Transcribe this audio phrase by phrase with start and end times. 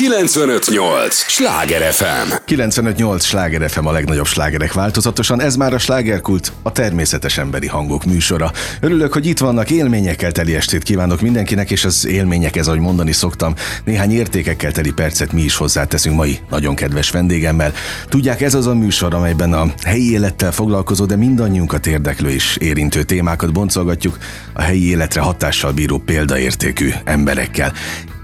[0.00, 1.14] 958!
[1.14, 2.32] Sláger FM!
[2.44, 3.24] 958!
[3.24, 8.52] Sláger FM a legnagyobb slágerek változatosan, ez már a slágerkult, a természetes emberi hangok műsora.
[8.80, 13.12] Örülök, hogy itt vannak, élményekkel teli estét kívánok mindenkinek, és az élmények, ez ahogy mondani
[13.12, 17.72] szoktam, néhány értékekkel teli percet mi is hozzáteszünk mai nagyon kedves vendégemmel.
[18.08, 23.02] Tudják, ez az a műsor, amelyben a helyi élettel foglalkozó, de mindannyiunkat érdeklő és érintő
[23.02, 24.18] témákat boncolgatjuk
[24.52, 27.72] a helyi életre hatással bíró példaértékű emberekkel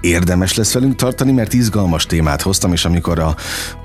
[0.07, 3.35] érdemes lesz velünk tartani, mert izgalmas témát hoztam, és amikor a,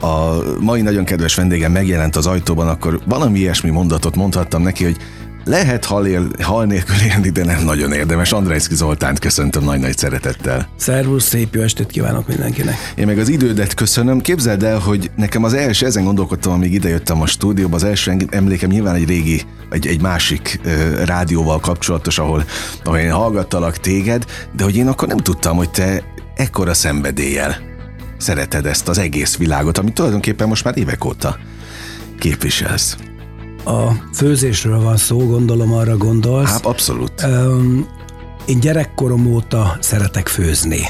[0.07, 4.97] a mai nagyon kedves vendégem megjelent az ajtóban, akkor valami ilyesmi mondatot mondhattam neki, hogy
[5.45, 8.33] lehet hal, él, hal nélkül élni, de nem nagyon érdemes.
[8.33, 10.69] Andrejszki Zoltánt köszöntöm nagy-nagy szeretettel.
[10.77, 12.93] Szervusz, szép jó estét kívánok mindenkinek.
[12.95, 14.21] Én meg az idődet köszönöm.
[14.21, 18.71] Képzeld el, hogy nekem az első, ezen gondolkodtam, amíg idejöttem a stúdióba, az első emlékem
[18.71, 22.45] nyilván egy régi, egy, egy másik uh, rádióval kapcsolatos, ahol,
[22.85, 24.25] ahol én hallgattalak téged,
[24.57, 26.03] de hogy én akkor nem tudtam, hogy te
[26.37, 27.57] ekkora szenvedéllyel
[28.17, 31.37] szereted ezt az egész világot, amit tulajdonképpen most már évek óta
[32.19, 32.97] képviselsz.
[33.65, 36.51] A főzésről van szó, gondolom arra gondolsz.
[36.51, 37.27] Hát abszolút.
[38.47, 40.81] Én gyerekkorom óta szeretek főzni.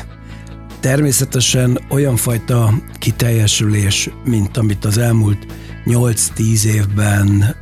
[0.81, 5.47] Természetesen olyan fajta kiteljesülés, mint amit az elmúlt
[5.87, 7.57] 8-10 évben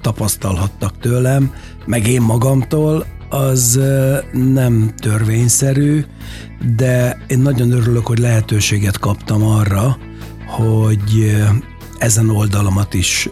[0.00, 1.54] tapasztalhattak tőlem,
[1.86, 3.80] meg én magamtól, az
[4.32, 6.04] nem törvényszerű,
[6.76, 9.98] de én nagyon örülök, hogy lehetőséget kaptam arra,
[10.46, 11.36] hogy
[11.98, 13.28] ezen oldalamat is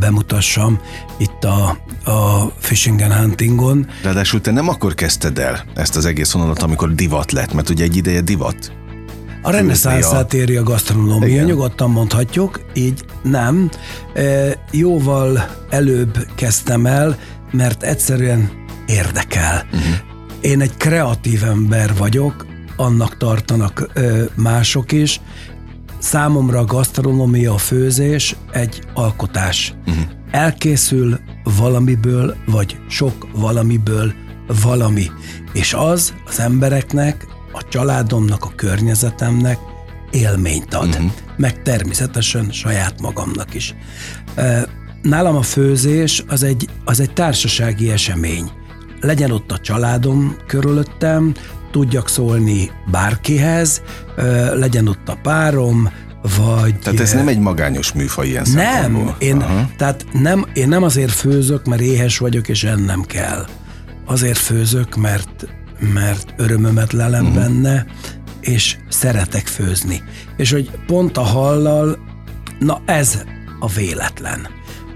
[0.00, 0.80] bemutassam
[1.18, 1.78] itt a,
[2.10, 3.86] a Fishing and Huntingon.
[4.02, 7.84] Ráadásul te nem akkor kezdted el ezt az egész vonalat, amikor divat lett, mert ugye
[7.84, 8.72] egy ideje divat.
[9.42, 11.44] A reneszánszát éri a gasztronómia, Igen.
[11.44, 13.70] nyugodtan mondhatjuk, így nem.
[14.70, 17.18] Jóval előbb kezdtem el,
[17.50, 18.61] mert egyszerűen
[18.92, 19.66] érdekel.
[19.72, 19.94] Uh-huh.
[20.40, 25.20] Én egy kreatív ember vagyok, annak tartanak ö, mások is.
[25.98, 29.74] Számomra a gasztronómia, a főzés egy alkotás.
[29.86, 30.04] Uh-huh.
[30.30, 34.12] Elkészül valamiből, vagy sok valamiből
[34.62, 35.10] valami.
[35.52, 39.58] És az az embereknek, a családomnak, a környezetemnek
[40.10, 40.88] élményt ad.
[40.88, 41.10] Uh-huh.
[41.36, 43.74] Meg természetesen saját magamnak is.
[45.02, 48.50] Nálam a főzés az egy, az egy társasági esemény
[49.02, 51.34] legyen ott a családom körülöttem,
[51.70, 53.82] tudjak szólni bárkihez,
[54.54, 55.90] legyen ott a párom,
[56.36, 56.78] vagy...
[56.78, 59.44] Tehát ez nem egy magányos műfaj ilyen Nem, én,
[59.76, 63.46] tehát nem, én nem azért főzök, mert éhes vagyok, és ennem kell.
[64.06, 65.46] Azért főzök, mert,
[65.94, 67.42] mert örömömet lelem uh-huh.
[67.42, 67.86] benne,
[68.40, 70.02] és szeretek főzni.
[70.36, 71.98] És hogy pont a hallal,
[72.58, 73.22] na ez
[73.60, 74.46] a véletlen.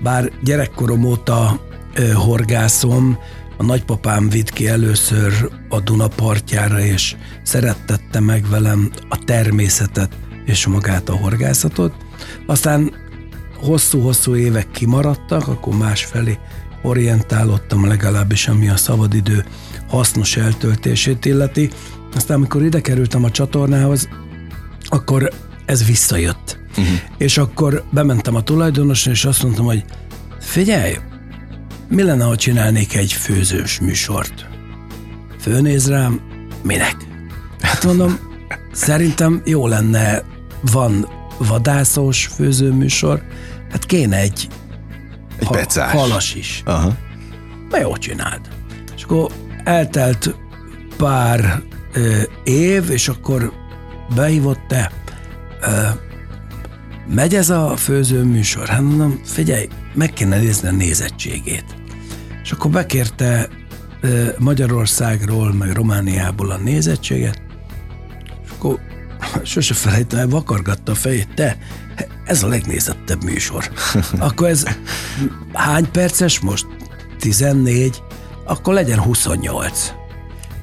[0.02, 1.60] Bár gyerekkorom óta
[1.94, 3.18] ö, horgászom,
[3.56, 10.66] a nagypapám vitt ki először a Duna partjára, és szerettette meg velem a természetet és
[10.66, 11.94] magát a horgászatot.
[12.46, 12.92] Aztán
[13.56, 16.38] hosszú-hosszú évek kimaradtak, akkor másfelé
[16.82, 19.44] orientálottam legalábbis, ami a szabadidő
[19.88, 21.70] hasznos eltöltését illeti.
[22.14, 24.08] Aztán, amikor ide kerültem a csatornához,
[24.84, 25.30] akkor
[25.64, 26.58] ez visszajött.
[26.70, 26.98] Uh-huh.
[27.18, 29.84] És akkor bementem a tulajdonosra, és azt mondtam, hogy
[30.40, 30.94] figyelj,
[31.88, 34.46] mi lenne, ha csinálnék egy főzős műsort?
[35.40, 36.20] Főnéz rám,
[36.62, 36.96] minek?
[37.60, 38.18] Hát mondom,
[38.72, 40.22] szerintem jó lenne,
[40.60, 41.08] van
[41.38, 43.22] vadászós főzőműsor,
[43.70, 44.48] hát kéne egy,
[45.38, 46.62] egy ha, halas is.
[46.64, 46.94] Aha.
[47.70, 48.40] Na jó, csináld.
[48.96, 49.30] És akkor
[49.64, 50.34] eltelt
[50.96, 53.52] pár ö, év, és akkor
[54.14, 54.92] behívott te,
[55.60, 55.86] ö,
[57.14, 58.68] megy ez a főzőműsor?
[58.68, 61.64] Hát mondom, figyelj, meg kéne nézni a nézettségét.
[62.42, 63.48] És akkor bekérte
[64.38, 67.42] Magyarországról, meg Romániából a nézettséget,
[68.44, 68.80] és akkor
[69.42, 71.56] sose felejtem el, vakargatta a fejét, te,
[72.24, 73.70] ez a legnézettebb műsor.
[74.18, 74.64] Akkor ez
[75.52, 76.66] hány perces most?
[77.18, 78.02] 14?
[78.44, 79.92] Akkor legyen 28.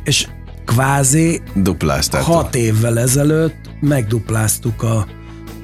[0.04, 0.28] És
[0.66, 2.34] kvázi Dupláztátok.
[2.34, 5.08] 6 évvel ezelőtt megdupláztuk a,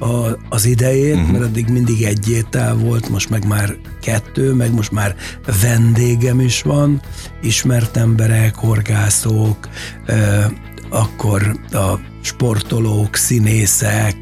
[0.00, 1.30] a, az idejét, uh-huh.
[1.30, 5.16] mert addig mindig egy étel volt, most meg már kettő, meg most már
[5.60, 7.00] vendégem is van,
[7.42, 9.68] ismert emberek, horgászok,
[10.06, 10.44] euh,
[10.88, 14.16] akkor a sportolók, színészek,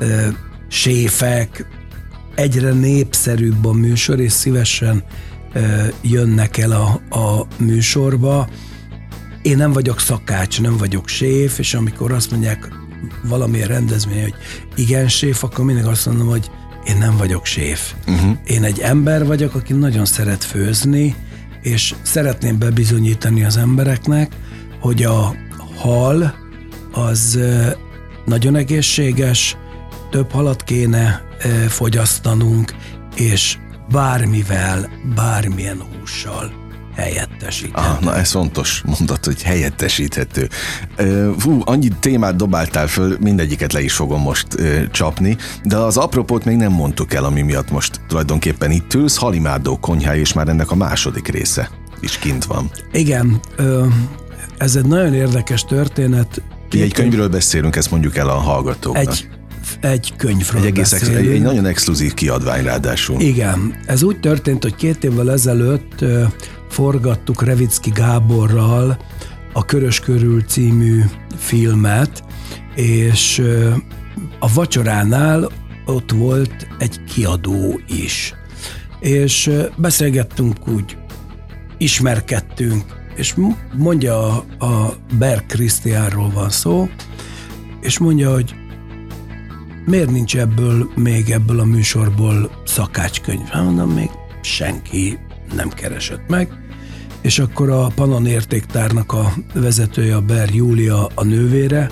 [0.00, 0.26] euh,
[0.68, 1.66] séfek,
[2.34, 5.02] egyre népszerűbb a műsor, és szívesen
[5.52, 8.48] euh, jönnek el a, a műsorba.
[9.42, 12.77] Én nem vagyok szakács, nem vagyok séf, és amikor azt mondják,
[13.22, 14.34] valamilyen rendezvény, hogy
[14.74, 16.50] igen séf, akkor mindig azt mondom, hogy
[16.86, 17.94] én nem vagyok séf.
[18.06, 18.36] Uh-huh.
[18.46, 21.14] Én egy ember vagyok, aki nagyon szeret főzni,
[21.62, 24.32] és szeretném bebizonyítani az embereknek,
[24.80, 25.34] hogy a
[25.76, 26.34] hal
[26.92, 27.38] az
[28.24, 29.56] nagyon egészséges,
[30.10, 31.22] több halat kéne
[31.68, 32.74] fogyasztanunk,
[33.16, 33.56] és
[33.90, 36.57] bármivel, bármilyen hússal
[36.98, 37.88] helyettesíthető.
[37.88, 40.48] Ah, na ez fontos mondat, hogy helyettesíthető.
[41.38, 46.44] Fú, annyi témát dobáltál föl, mindegyiket le is fogom most uh, csapni, de az apropót
[46.44, 50.70] még nem mondtuk el, ami miatt most tulajdonképpen itt ülsz, Halimádó konyhá, és már ennek
[50.70, 52.70] a második része is kint van.
[52.92, 53.40] Igen,
[54.58, 56.42] ez egy nagyon érdekes történet.
[56.68, 59.02] Két egy könyvről beszélünk, ezt mondjuk el a hallgatóknak.
[59.06, 59.28] Egy
[59.80, 63.20] egy könyvről egy, egész ex, egy, egy nagyon exkluzív kiadvány ráadásul.
[63.20, 66.04] Igen, ez úgy történt, hogy két évvel ezelőtt
[66.68, 68.98] forgattuk Revicki Gáborral
[69.52, 71.02] a Körös Körül című
[71.36, 72.24] filmet,
[72.74, 73.42] és
[74.38, 75.50] a vacsoránál
[75.86, 78.34] ott volt egy kiadó is.
[79.00, 80.96] És beszélgettünk úgy,
[81.78, 82.84] ismerkedtünk,
[83.16, 83.34] és
[83.76, 86.88] mondja a, a Berg Krisztiánról van szó,
[87.80, 88.54] és mondja, hogy
[89.88, 93.46] miért nincs ebből még ebből a műsorból szakácskönyv?
[93.46, 95.18] Hát mondom, még senki
[95.54, 96.48] nem keresett meg.
[97.20, 101.90] És akkor a Panon értéktárnak a vezetője, a Ber Júlia, a nővére,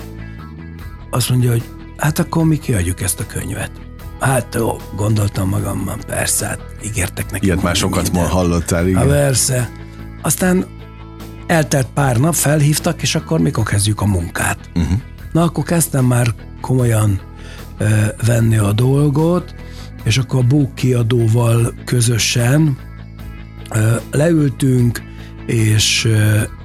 [1.09, 1.63] azt mondja, hogy
[1.97, 3.71] hát akkor mi kiadjuk ezt a könyvet.
[4.19, 7.45] Hát jó, gondoltam magamban, persze, hát ígértek neki.
[7.45, 9.01] Ilyet már sokat ma hallottál, igen.
[9.01, 9.71] Ha persze.
[10.21, 10.65] Aztán
[11.47, 14.69] eltelt pár nap, felhívtak, és akkor mikor kezdjük a munkát.
[14.75, 14.99] Uh-huh.
[15.31, 16.27] Na, akkor kezdtem már
[16.61, 17.21] komolyan
[18.25, 19.55] venni a dolgot,
[20.03, 22.77] és akkor a Bók kiadóval közösen
[24.11, 25.01] leültünk,
[25.45, 26.07] és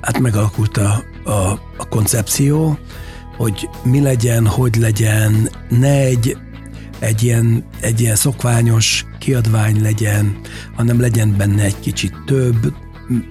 [0.00, 2.78] hát megalakult a, a, a koncepció,
[3.36, 6.36] hogy mi legyen, hogy legyen, ne egy,
[6.98, 10.40] egy, ilyen, egy ilyen szokványos kiadvány legyen,
[10.74, 12.74] hanem legyen benne egy kicsit több,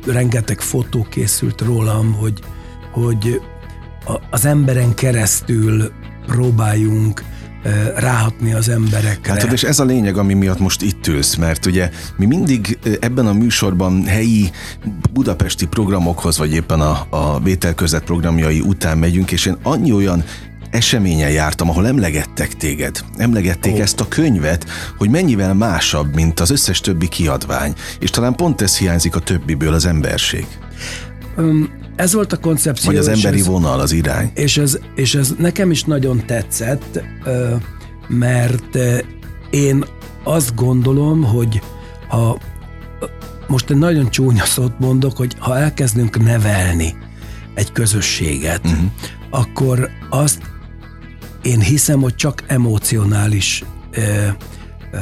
[0.06, 2.40] rengeteg fotó készült rólam, hogy,
[2.92, 3.42] hogy
[4.30, 5.92] az emberen keresztül
[6.26, 7.24] próbáljunk
[7.96, 9.34] ráhatni az emberekre.
[9.34, 13.28] Hát, és ez a lényeg, ami miatt most itt ülsz, mert ugye mi mindig ebben
[13.28, 14.52] a műsorban helyi
[15.14, 20.24] budapesti programokhoz, vagy éppen a, a vételközet programjai után megyünk, és én annyi olyan
[20.72, 23.80] eseményen jártam, ahol emlegettek téged, emlegették oh.
[23.80, 24.66] ezt a könyvet,
[24.98, 29.74] hogy mennyivel másabb, mint az összes többi kiadvány, és talán pont ez hiányzik a többiből
[29.74, 30.46] az emberség.
[31.38, 31.70] Um,
[32.02, 32.90] ez volt a koncepció.
[32.92, 34.32] Vagy az emberi ez, vonal, az irány.
[34.34, 37.04] És ez, és ez nekem is nagyon tetszett,
[38.08, 38.78] mert
[39.50, 39.86] én
[40.24, 41.62] azt gondolom, hogy
[42.08, 42.40] ha
[43.48, 46.96] most egy nagyon csúnya szót mondok, hogy ha elkezdünk nevelni
[47.54, 48.90] egy közösséget, uh-huh.
[49.30, 50.42] akkor azt
[51.42, 54.02] én hiszem, hogy csak emocionális ö,
[54.92, 54.98] ö,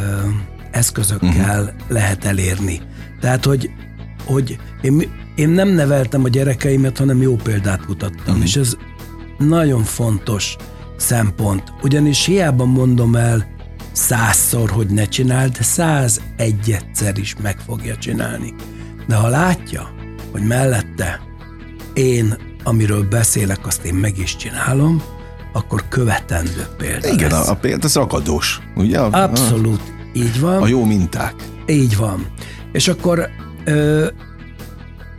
[0.71, 1.79] eszközökkel uh-huh.
[1.87, 2.81] lehet elérni.
[3.19, 3.69] Tehát, hogy,
[4.25, 8.41] hogy én én nem neveltem a gyerekeimet, hanem jó példát mutattam, mm.
[8.41, 8.77] és ez
[9.38, 10.56] nagyon fontos
[10.97, 11.63] szempont.
[11.81, 13.47] Ugyanis hiába mondom el
[13.91, 18.53] százszor, hogy ne csináld, de száz egyszer is meg fogja csinálni.
[19.07, 19.89] De ha látja,
[20.31, 21.19] hogy mellette
[21.94, 25.01] én, amiről beszélek, azt én meg is csinálom,
[25.53, 27.47] akkor követendő példa Igen, lesz.
[27.47, 29.00] a, a példa az akadós, ugye?
[29.00, 29.81] Abszolút,
[30.13, 30.62] így van.
[30.62, 31.33] A jó minták.
[31.68, 32.25] Így van.
[32.71, 33.30] És akkor
[33.65, 34.07] ö,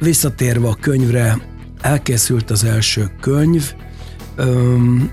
[0.00, 1.38] Visszatérve a könyvre,
[1.80, 3.72] elkészült az első könyv.
[4.36, 5.10] Öm,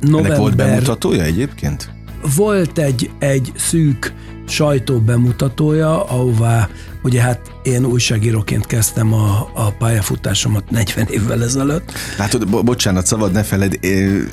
[0.00, 1.90] november, Ennek volt bemutatója egyébként?
[2.36, 4.12] Volt egy, egy szűk
[4.48, 6.68] sajtó bemutatója, ahová
[7.02, 11.92] ugye hát én újságíróként kezdtem a, a pályafutásomat 40 évvel ezelőtt.
[12.18, 13.78] Látod, bo- bocsánat, szabad ne feled,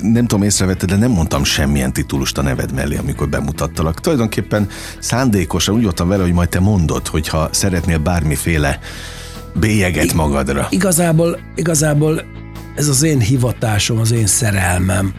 [0.00, 4.00] nem tudom észrevetted, de nem mondtam semmilyen titulust a neved mellé, amikor bemutattalak.
[4.00, 8.78] Tulajdonképpen szándékosan úgy voltam vele, hogy majd te mondod, hogyha szeretnél bármiféle
[9.60, 10.66] bélyeget magadra.
[10.70, 12.22] Igazából, igazából
[12.74, 15.14] ez az én hivatásom, az én szerelmem.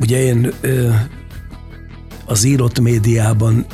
[0.00, 0.52] Ugye én
[2.26, 3.66] az írott médiában,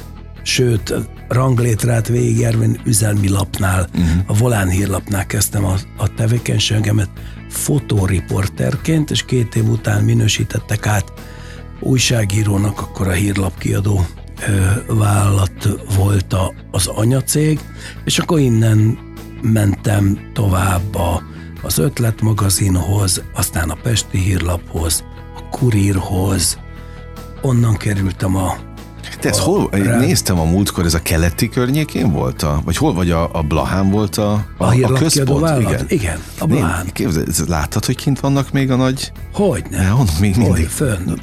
[0.42, 0.94] sőt,
[1.28, 4.22] ranglétrát végigjárvén üzelmi lapnál, uh-huh.
[4.26, 7.10] a Volán hírlapnál kezdtem a, a tevékenységemet
[7.48, 11.12] fotóriporterként, és két év után minősítettek át
[11.80, 14.06] újságírónak, akkor a hírlapkiadó
[14.86, 17.60] vállalat volt a, az anyacég,
[18.04, 18.98] és akkor innen
[19.42, 21.22] mentem tovább a,
[21.62, 25.04] az ötletmagazinhoz, aztán a Pesti hírlaphoz,
[25.36, 26.58] a Kurírhoz,
[27.42, 28.67] onnan kerültem a
[29.20, 29.98] te ezt hol, rá...
[29.98, 32.42] néztem a múltkor, ez a keleti környékén volt?
[32.42, 35.60] A, vagy hol, vagy a, a Blahán volt a, a, a, a központ?
[35.60, 35.84] Igen.
[35.88, 36.86] Igen, a Blahán.
[36.92, 39.12] Képzel, láttad, hogy kint vannak még a nagy...
[39.32, 39.82] Hogyne.
[39.82, 40.54] Ja, onnan még mindig.
[40.54, 41.18] Hogy, fönn,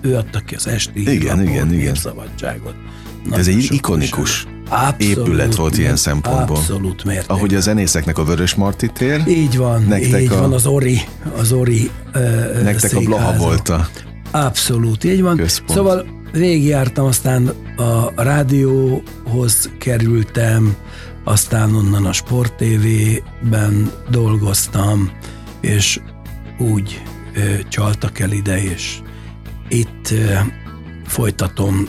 [0.00, 1.94] ő adta ki az esti igen, igen, igen.
[1.94, 2.74] szabadságot.
[3.30, 6.56] ez egy ikonikus Abszolút, épület volt ilyen szempontból.
[6.56, 7.36] Abszolút mértékben.
[7.36, 11.00] Ahogy a zenészeknek a Vörös Marti tér, Így van, Nektek így a- van, az Ori,
[11.38, 13.44] az Ori ö, nektek a Blaha székháza.
[13.44, 13.88] volt a
[14.30, 15.36] Abszolút, így van.
[15.36, 15.70] Központ.
[15.70, 20.76] Szóval végigjártam, aztán a rádióhoz kerültem,
[21.24, 25.10] aztán onnan a Sport TV-ben dolgoztam,
[25.60, 26.00] és
[26.58, 27.02] úgy
[27.34, 28.98] ö, csaltak el ide, és
[29.68, 30.34] itt ö,
[31.06, 31.88] folytatom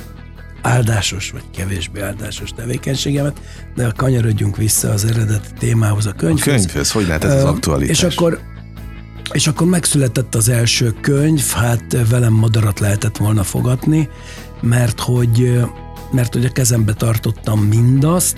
[0.62, 3.42] áldásos vagy kevésbé áldásos tevékenységemet,
[3.76, 6.44] de kanyarodjunk vissza az eredeti témához, a a könyvhöz.
[6.44, 6.92] könyvhöz.
[6.92, 8.04] Hogy lehet ez az aktualitás?
[8.04, 8.40] És akkor,
[9.32, 14.10] és akkor megszületett az első könyv, hát velem madarat lehetett volna fogatni,
[14.62, 15.62] mert hogy,
[16.12, 18.38] mert hogy a kezembe tartottam mindazt,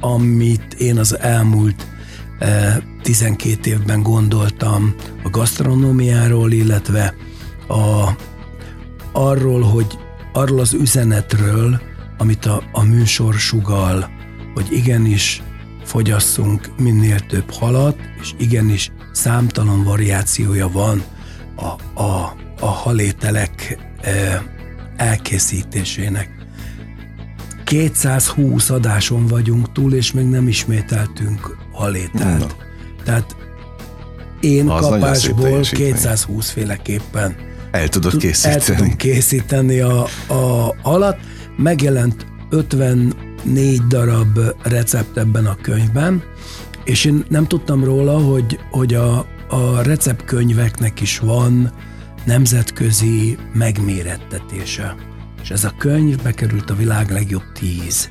[0.00, 1.86] amit én az elmúlt
[2.38, 7.14] eh, 12 évben gondoltam a gasztronómiáról, illetve
[7.68, 8.08] a,
[9.12, 9.98] arról, hogy
[10.32, 11.80] arról az üzenetről,
[12.18, 14.10] amit a, a műsor sugal,
[14.54, 15.42] hogy igenis
[15.84, 21.02] fogyasszunk minél több halat, és igenis számtalan variációja van
[21.56, 24.42] a, a, a halételek e,
[24.96, 26.28] elkészítésének.
[27.64, 32.38] 220 adáson vagyunk túl, és még nem ismételtünk halételt.
[32.38, 32.46] Na.
[33.04, 33.36] Tehát
[34.40, 35.92] én szép kapásból teljesítmény.
[35.92, 37.36] 220 féleképpen
[37.70, 38.64] El tudod el készíteni.
[38.64, 41.18] tudom készíteni a, a halat.
[41.56, 46.22] Megjelent 54 darab recept ebben a könyvben,
[46.84, 51.72] és én nem tudtam róla, hogy, hogy a, a receptkönyveknek is van
[52.24, 54.94] nemzetközi megmérettetése.
[55.42, 58.10] És ez a könyv bekerült a világ legjobb tíz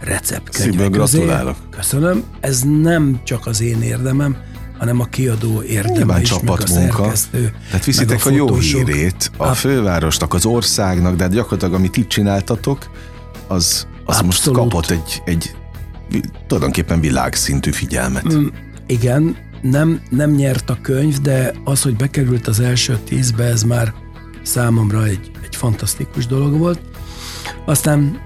[0.00, 1.18] receptkönyve Szívből közé.
[1.18, 1.56] gratulálok.
[1.70, 2.24] Köszönöm.
[2.40, 4.36] Ez nem csak az én érdemem,
[4.78, 9.54] hanem a kiadó érdeme is, meg a szerkesztő, Tehát viszitek meg a, jó hírét a
[9.54, 12.90] fővárosnak, az országnak, de hát gyakorlatilag amit itt csináltatok,
[13.46, 15.56] az, az most kapott egy, egy
[16.46, 18.34] tulajdonképpen világszintű figyelmet.
[18.34, 18.46] Mm,
[18.86, 23.94] Igen, nem, nem nyert a könyv, de az, hogy bekerült az első tízbe, ez már
[24.42, 26.80] számomra egy, egy fantasztikus dolog volt.
[27.66, 28.20] Aztán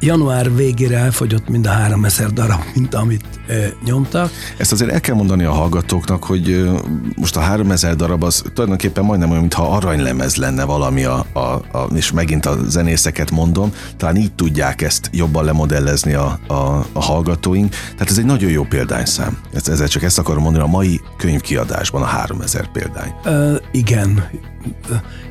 [0.00, 4.30] január végére elfogyott mind a 3000 darab, mint amit ö, nyomtak.
[4.56, 6.78] Ezt azért el kell mondani a hallgatóknak, hogy ö,
[7.16, 11.88] most a 3000 darab az tulajdonképpen majdnem olyan, mintha aranylemez lenne valami, a, a, a,
[11.94, 17.70] és megint a zenészeket mondom, talán így tudják ezt jobban lemodellezni a, a, a hallgatóink.
[17.70, 19.38] Tehát ez egy nagyon jó példányszám.
[19.52, 23.14] Ez, ezzel csak ezt akarom mondani, a mai könyvkiadásban a 3000 példány.
[23.24, 24.28] Ö, igen,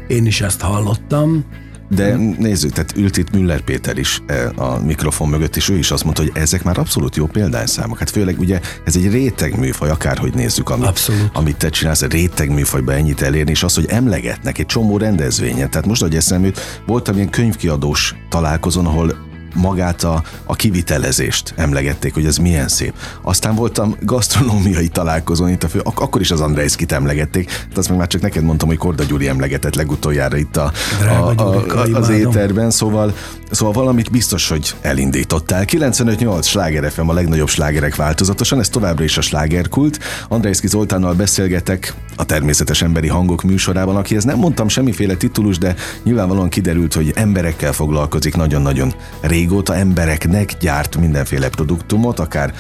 [0.08, 1.46] én is ezt hallottam.
[1.90, 5.92] De nézzük, tehát ült itt Müller Péter is eh, a mikrofon mögött, és ő is
[5.92, 7.98] azt mondta, hogy ezek már abszolút jó példányszámok.
[7.98, 11.30] Hát főleg ugye ez egy réteg műfaj, akárhogy nézzük, amit, Abszolút.
[11.34, 15.70] amit te csinálsz, réteg műfajba ennyit elérni, és az, hogy emlegetnek egy csomó rendezvényen.
[15.70, 19.27] Tehát most, hogy eszem jut, voltam ilyen könyvkiadós találkozón, ahol
[19.58, 22.94] magát a, a kivitelezést emlegették, hogy ez milyen szép.
[23.22, 27.90] Aztán voltam gasztronómiai találkozón itt a fő, ak- akkor is az Andrejszkit emlegették, hát azt
[27.90, 31.34] meg már csak neked mondtam, hogy Korda Gyuri emlegetett legutoljára itt a, Drága a, a,
[31.34, 33.14] Gyurika, a, az éterben, szóval,
[33.52, 35.64] szóval valamit biztos, hogy elindítottál.
[35.68, 40.00] 95-8 sláger FM a legnagyobb slágerek változatosan, ez továbbra is a slágerkult.
[40.28, 46.50] Andrejszki Zoltánnal beszélgetek a természetes emberi hangok műsorában, akihez nem mondtam semmiféle titulus, de nyilvánvalóan
[46.50, 48.94] kiderült, hogy emberekkel foglalkozik nagyon-nagyon
[49.48, 52.54] régóta, embereknek gyárt mindenféle produktumot, akár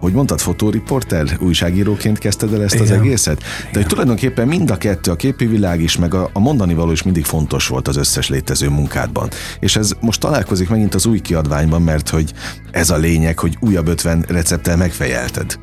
[0.00, 3.00] hogy mondtad, fotóriporter, újságíróként kezdted el ezt az Igen.
[3.00, 3.42] egészet?
[3.72, 6.92] De hogy tulajdonképpen mind a kettő, a képi világ is, meg a, a mondani való
[6.92, 9.28] is mindig fontos volt az összes létező munkádban.
[9.60, 12.32] És ez most találkozik megint az új kiadványban, mert hogy
[12.70, 15.58] ez a lényeg, hogy újabb 50 recepttel megfejelted.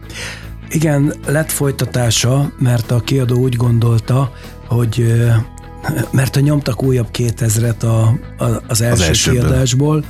[0.69, 4.31] Igen, lett folytatása, mert a kiadó úgy gondolta,
[4.67, 5.23] hogy
[6.11, 7.85] mert a nyomtak újabb 2000-et a,
[8.43, 9.41] a, az első elsőből.
[9.41, 10.03] kiadásból,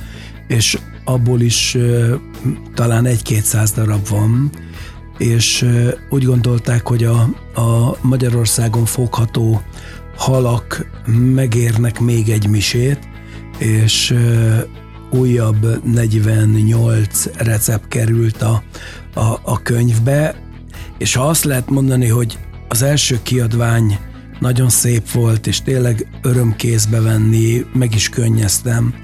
[0.50, 1.76] és abból is
[2.74, 4.50] talán egy-kétszáz darab van,
[5.18, 5.66] és
[6.08, 7.20] úgy gondolták, hogy a,
[7.54, 9.62] a Magyarországon fogható
[10.16, 10.86] halak
[11.34, 12.98] megérnek még egy misét,
[13.58, 14.14] és
[15.10, 18.62] újabb 48 recept került a,
[19.14, 20.34] a, a könyvbe,
[20.98, 22.38] és ha azt lehet mondani, hogy
[22.68, 23.98] az első kiadvány
[24.38, 28.94] nagyon szép volt, és tényleg örömkézbe venni, meg is könnyeztem,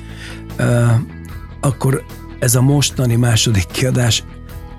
[1.66, 2.04] akkor
[2.38, 4.24] ez a mostani második kiadás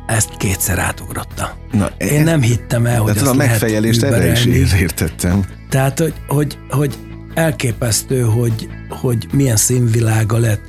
[0.08, 1.58] ezt kétszer átugrotta.
[1.72, 5.46] Na, Én nem hittem el, hogy azt a megfejelést erre is értettem.
[5.70, 6.98] Tehát, hogy, hogy, hogy
[7.34, 10.62] elképesztő, hogy, hogy milyen színvilága lett.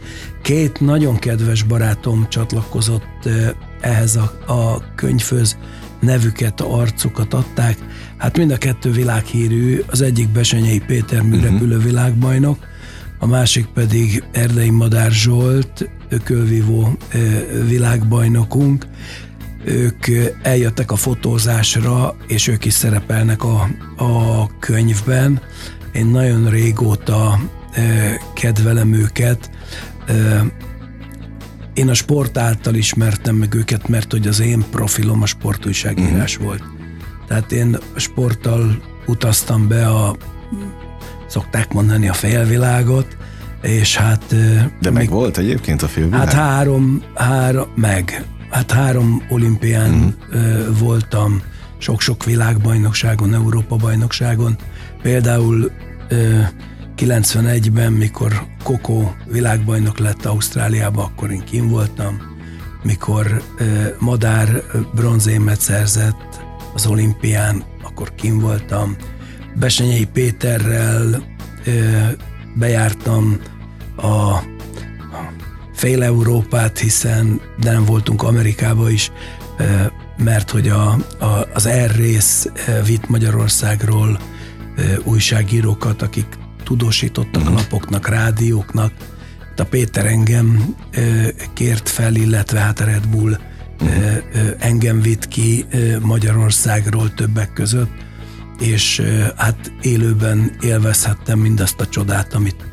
[0.43, 5.57] Két nagyon kedves barátom csatlakozott eh, ehhez a, a könyvhöz,
[6.01, 7.77] nevüket, arcukat adták.
[8.17, 12.59] Hát mind a kettő világhírű, az egyik Besenyei Péter műrepülő világbajnok,
[13.19, 16.97] a másik pedig Erdei Madár Zsolt, ökölvívó
[17.67, 18.87] világbajnokunk,
[19.65, 20.07] ők
[20.43, 25.41] eljöttek a fotózásra, és ők is szerepelnek a, a könyvben.
[25.93, 27.39] Én nagyon régóta
[28.35, 29.51] kedvelem őket.
[31.75, 36.47] Én a sport által ismertem meg őket, mert hogy az én profilom a sportújságírás uh-huh.
[36.47, 36.63] volt.
[37.29, 40.17] Tehát én sporttal utaztam be a,
[41.27, 43.17] szokták mondani, a félvilágot,
[43.63, 44.25] és hát...
[44.29, 46.21] De meg, meg volt egyébként a félvilág?
[46.21, 48.25] Hát három, három, meg.
[48.51, 50.79] Hát három olimpián uh-huh.
[50.79, 51.43] voltam,
[51.79, 54.57] sok-sok világbajnokságon, Európa-bajnokságon.
[55.03, 55.71] Például
[56.97, 62.37] 91-ben, mikor Koko világbajnok lett Ausztráliába, akkor én kim voltam.
[62.83, 63.43] Mikor
[63.99, 64.63] Madár
[64.95, 66.41] bronzémet szerzett
[66.75, 68.97] az olimpián, akkor kim voltam.
[69.55, 71.23] Besenyei Péterrel
[72.59, 73.41] bejártam
[73.97, 74.39] a
[75.75, 79.11] fél Európát, hiszen de nem voltunk Amerikába is,
[80.17, 82.49] mert hogy a, a, az R rész
[82.87, 84.19] vitt Magyarországról
[85.05, 86.27] újságírókat, akik
[86.65, 87.57] tudósítottak uh-huh.
[87.57, 88.93] lapoknak, rádióknak.
[89.57, 90.77] A Péter engem
[91.53, 93.39] kért fel, illetve hát a Red Bull
[93.81, 94.17] uh-huh.
[94.59, 95.67] engem vitt ki
[96.01, 97.91] Magyarországról többek között,
[98.59, 99.03] és
[99.37, 102.65] hát élőben élvezhettem mindazt a csodát, amit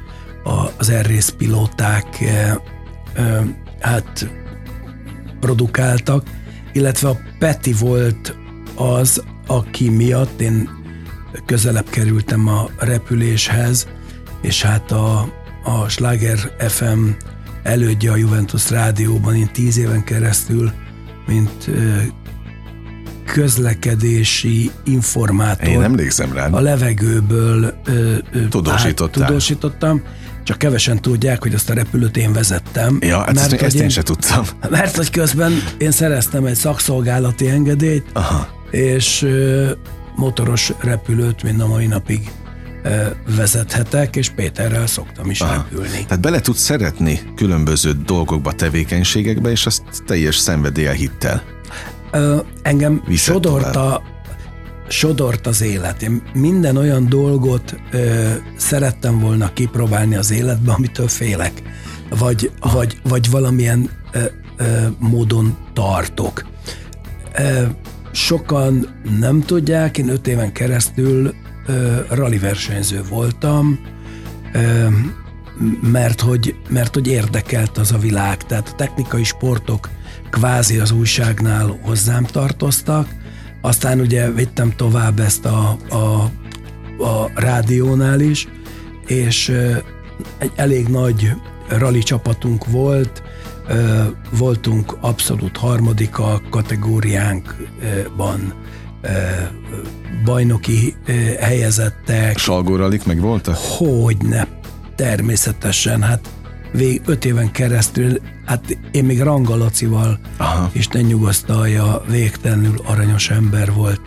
[0.77, 2.23] az R pilóták
[3.79, 4.29] hát
[5.39, 6.27] produkáltak,
[6.73, 8.37] illetve a Peti volt
[8.75, 10.69] az, aki miatt én
[11.45, 13.87] közelebb kerültem a repüléshez,
[14.41, 15.19] és hát a,
[15.63, 17.07] a Schlager FM
[17.63, 20.71] elődje a Juventus rádióban, én tíz éven keresztül,
[21.27, 21.69] mint
[23.25, 25.67] közlekedési informátor.
[25.67, 26.47] Én emlékszem rá.
[26.47, 27.73] A levegőből
[28.49, 29.21] Tudósítottál.
[29.21, 30.01] Hát, tudósítottam
[30.43, 32.97] csak kevesen tudják, hogy azt a repülőt én vezettem.
[33.01, 34.45] Ja, hát mert, ezt, ezt én, én sem tudtam.
[34.69, 38.47] Mert hogy közben én szereztem egy szakszolgálati engedélyt, Aha.
[38.71, 39.27] és
[40.15, 42.31] motoros repülőt mind a mai napig
[43.35, 45.53] vezethetek, és Péterrel szoktam is Aha.
[45.53, 46.05] repülni.
[46.05, 51.43] Tehát bele tudsz szeretni különböző dolgokba, tevékenységekbe, és azt teljes szenvedéllyel hittel.
[52.15, 54.01] Ö, engem sodorta
[54.87, 56.01] sodort az élet.
[56.01, 61.61] Én minden olyan dolgot ö, szerettem volna kipróbálni az életbe, amitől félek,
[62.09, 64.19] vagy, vagy, vagy valamilyen ö,
[64.57, 64.63] ö,
[64.99, 66.45] módon tartok.
[67.37, 67.63] Ö,
[68.11, 71.33] sokan nem tudják, én öt éven keresztül
[71.67, 73.79] ö, rally versenyző voltam,
[74.53, 74.87] ö,
[75.81, 78.37] mert hogy, mert hogy érdekelt az a világ.
[78.37, 79.89] Tehát a technikai sportok
[80.29, 83.07] kvázi az újságnál hozzám tartoztak,
[83.61, 86.31] aztán ugye vittem tovább ezt a, a,
[87.03, 88.47] a rádiónál is,
[89.07, 89.49] és
[90.37, 91.31] egy elég nagy
[91.67, 93.23] rally csapatunk volt,
[94.37, 98.53] voltunk abszolút harmadik a kategóriánkban,
[100.25, 100.95] bajnoki
[101.39, 102.37] helyezettek.
[102.37, 103.55] Salgóralik meg voltak?
[103.55, 104.47] Hogyne,
[104.95, 106.29] természetesen, hát
[106.75, 110.69] vég, öt éven keresztül, hát én még Rangalacival, Aha.
[110.73, 114.01] Isten nyugasztalja, végtelenül aranyos ember volt,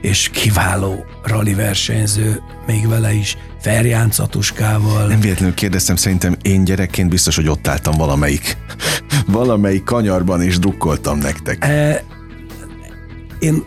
[0.00, 5.06] és kiváló rally versenyző, még vele is, Ferján Catuskával.
[5.06, 8.56] Nem véletlenül kérdeztem, szerintem én gyerekként biztos, hogy ott álltam valamelyik,
[9.26, 11.64] valamelyik kanyarban, és drukkoltam nektek.
[11.64, 12.04] E,
[13.38, 13.62] én,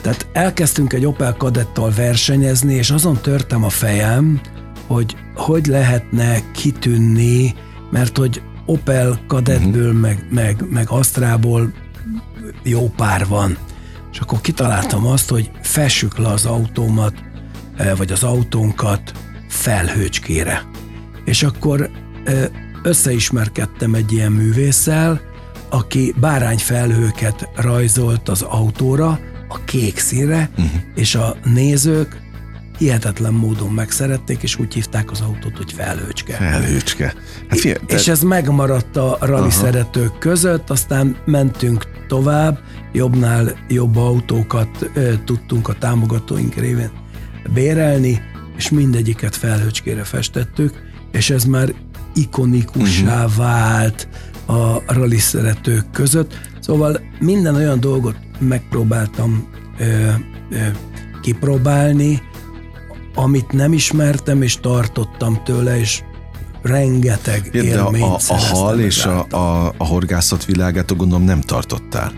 [0.00, 4.40] tehát elkezdtünk egy Opel Kadettal versenyezni, és azon törtem a fejem,
[4.86, 7.54] hogy hogy lehetne kitűnni
[7.90, 10.00] mert hogy Opel kadettből, uh-huh.
[10.00, 11.72] meg, meg, meg Asztrából
[12.62, 13.56] jó pár van.
[14.12, 17.14] És akkor kitaláltam azt, hogy fessük le az autómat,
[17.76, 19.12] eh, vagy az autónkat
[19.48, 20.62] felhőcskére.
[21.24, 21.90] És akkor
[22.24, 22.44] eh,
[22.82, 25.20] összeismerkedtem egy ilyen művésszel,
[25.68, 29.18] aki bárányfelhőket rajzolt az autóra,
[29.48, 30.80] a kék színre, uh-huh.
[30.94, 32.25] és a nézők
[32.78, 36.34] hihetetlen módon megszerették, és úgy hívták az autót, hogy felhőcske.
[36.34, 37.14] Felhőcske.
[37.48, 37.94] Hát fia, te...
[37.94, 39.50] És ez megmaradt a rally Aha.
[39.50, 42.58] szeretők között, aztán mentünk tovább,
[42.92, 46.90] jobbnál jobb autókat ö, tudtunk a támogatóink révén
[47.54, 48.22] bérelni,
[48.56, 51.74] és mindegyiket felhőcskére festettük, és ez már
[52.14, 53.36] ikonikussá uh-huh.
[53.36, 54.08] vált
[54.46, 56.38] a rally szeretők között.
[56.60, 59.84] Szóval minden olyan dolgot megpróbáltam ö,
[60.50, 60.56] ö,
[61.20, 62.22] kipróbálni,
[63.16, 66.02] amit nem ismertem, és tartottam tőle, és
[66.62, 71.40] rengeteg ja, élményt a, a, a hal és a, a, a horgászat világát gondolom nem
[71.40, 72.12] tartottál.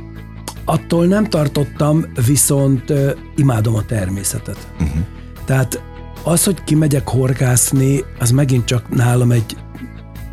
[0.64, 4.68] Attól nem tartottam, viszont uh, imádom a természetet.
[4.80, 5.00] Uh-huh.
[5.44, 5.82] Tehát
[6.22, 9.56] az, hogy kimegyek horgászni, az megint csak nálam egy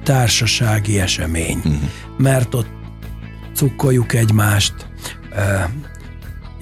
[0.03, 1.75] társasági esemény, uh-huh.
[2.17, 2.69] mert ott
[3.53, 4.73] cukkoljuk egymást,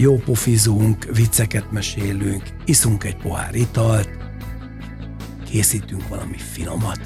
[0.04, 4.10] jó pofizunk, vicceket mesélünk, iszunk egy pohár italt,
[5.50, 7.00] készítünk valami finomat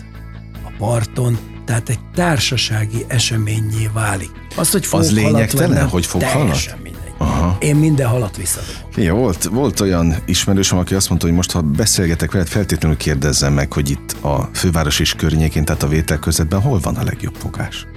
[0.64, 4.32] a parton, tehát egy társasági eseményé válik.
[4.56, 6.78] Az, hogy fog Az lényegtelen, hogy fog halat?
[7.18, 7.58] Aha.
[7.60, 8.76] Én minden halat visszadom.
[8.96, 13.54] Ja, volt, volt olyan ismerősöm, aki azt mondta, hogy most, ha beszélgetek veled, feltétlenül kérdezzem
[13.54, 17.36] meg, hogy itt a főváros is környékén, tehát a vétel közvetben hol van a legjobb
[17.36, 17.88] fogás?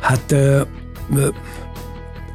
[0.00, 0.62] Hát ö,
[1.14, 1.28] ö,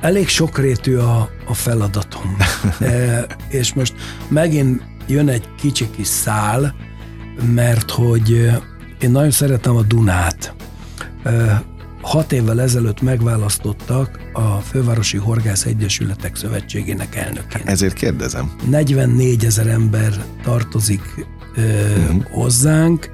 [0.03, 2.37] elég sokrétű a, a feladatom.
[2.79, 3.93] e, és most
[4.27, 6.75] megint jön egy kicsi kis szál,
[7.53, 8.51] mert hogy
[8.99, 10.55] én nagyon szeretem a Dunát.
[11.23, 11.63] E,
[12.01, 17.69] hat évvel ezelőtt megválasztottak a Fővárosi Horgász Egyesületek Szövetségének elnökének.
[17.69, 18.51] Ezért kérdezem.
[18.69, 21.01] 44 ezer ember tartozik
[21.55, 22.23] ö, uh-huh.
[22.23, 23.09] hozzánk,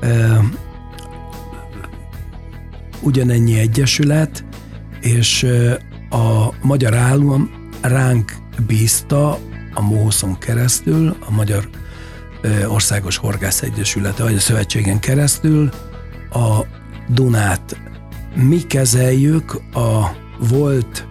[0.00, 0.38] ö,
[3.00, 4.44] ugyanennyi egyesület,
[5.00, 5.74] és ö,
[6.10, 9.38] a Magyar Állam ránk bízta
[9.74, 11.68] a MOHOSZon keresztül, a Magyar
[12.66, 15.70] Országos Horgász Egyesület, vagy a Szövetségen keresztül
[16.30, 16.60] a
[17.08, 17.76] Dunát
[18.36, 21.06] mi kezeljük a volt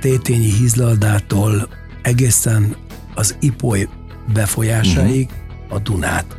[0.00, 1.68] Tétényi hízlaldától
[2.02, 2.76] egészen
[3.14, 3.88] az Ipoly
[4.32, 5.76] befolyásaig uh-huh.
[5.76, 6.36] a Dunát.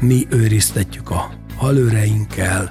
[0.00, 2.70] Mi őriztetjük a halőreinkkel,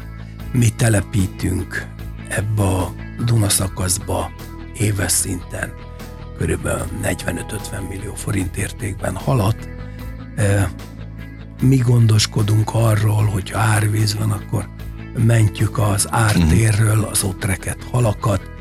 [0.51, 1.87] mi telepítünk
[2.29, 2.93] ebbe a
[3.25, 4.31] Duna szakaszba
[4.77, 5.73] éves szinten
[6.37, 9.69] körülbelül 45-50 millió forint értékben halat.
[11.61, 14.69] Mi gondoskodunk arról, hogy ha árvíz van, akkor
[15.25, 17.45] mentjük az ártérről az ott
[17.91, 18.51] halakat,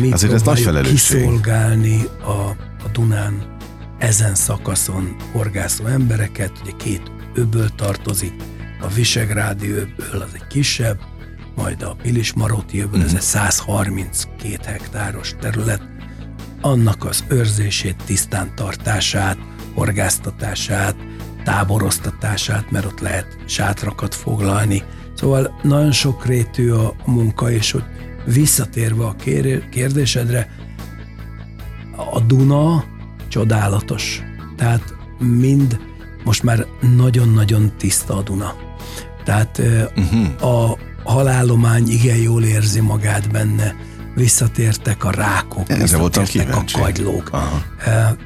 [0.00, 1.18] mi Azért ez nagy felelősség.
[1.20, 2.30] kiszolgálni a,
[2.84, 3.56] a Dunán
[3.98, 8.32] ezen szakaszon horgászó embereket, ugye két öböl tartozik,
[8.80, 10.98] a Visegrádi öböl az egy kisebb,
[11.54, 13.00] majd a Pilis-Maróti mm.
[13.00, 15.82] ez egy 132 hektáros terület,
[16.60, 19.38] annak az őrzését, tisztán tartását,
[19.74, 20.96] horgáztatását,
[21.44, 24.82] táboroztatását, mert ott lehet sátrakat foglalni,
[25.14, 27.84] Szóval nagyon sok rétű a munka, és hogy
[28.24, 29.16] visszatérve a
[29.70, 30.48] kérdésedre,
[32.12, 32.84] a Duna
[33.28, 34.22] csodálatos.
[34.56, 35.78] Tehát mind
[36.24, 38.54] most már nagyon-nagyon tiszta a Duna.
[39.24, 39.62] Tehát
[39.96, 40.54] uh-huh.
[40.54, 43.74] a halálomány igen jól érzi magát benne,
[44.14, 47.28] visszatértek a rákok, Ezzel visszatértek a kagylók.
[47.32, 47.62] Aha.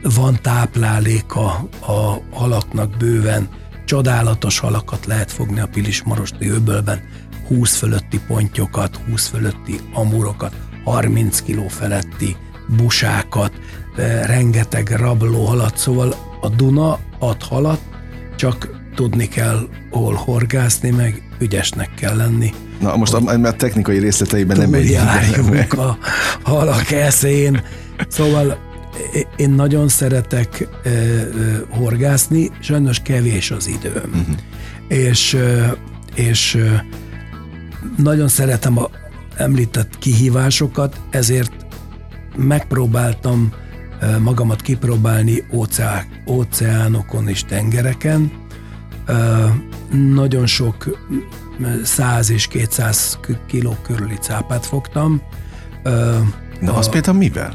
[0.03, 3.49] Van táplálék a, a halaknak bőven,
[3.89, 7.01] Csodálatos halakat lehet fogni a Pilis-Marosti öbölben,
[7.47, 12.37] 20 fölötti pontyokat, 20 fölötti amurokat, 30 kiló feletti
[12.77, 13.53] busákat,
[14.27, 17.81] rengeteg rabló halat, szóval a Duna ad halat,
[18.37, 22.53] csak tudni kell hol horgászni, meg ügyesnek kell lenni.
[22.81, 25.73] Na most a, a technikai részleteiben nem megyünk.
[25.73, 25.99] a
[26.43, 27.63] halak eszén.
[28.09, 28.59] Szóval
[29.37, 34.11] én nagyon szeretek ö, ö, horgászni, sajnos kevés az időm.
[34.13, 34.37] Uh-huh.
[34.89, 35.67] És, ö,
[36.15, 36.67] és ö,
[37.97, 38.91] nagyon szeretem a
[39.37, 41.53] említett kihívásokat, ezért
[42.37, 43.53] megpróbáltam
[44.01, 48.47] ö, magamat kipróbálni óceá, óceánokon és tengereken.
[49.91, 50.99] Nagyon sok
[51.83, 55.23] 100 és 200 kiló körüli cápát fogtam.
[55.83, 56.17] Ö,
[56.61, 57.55] Na, az például mivel?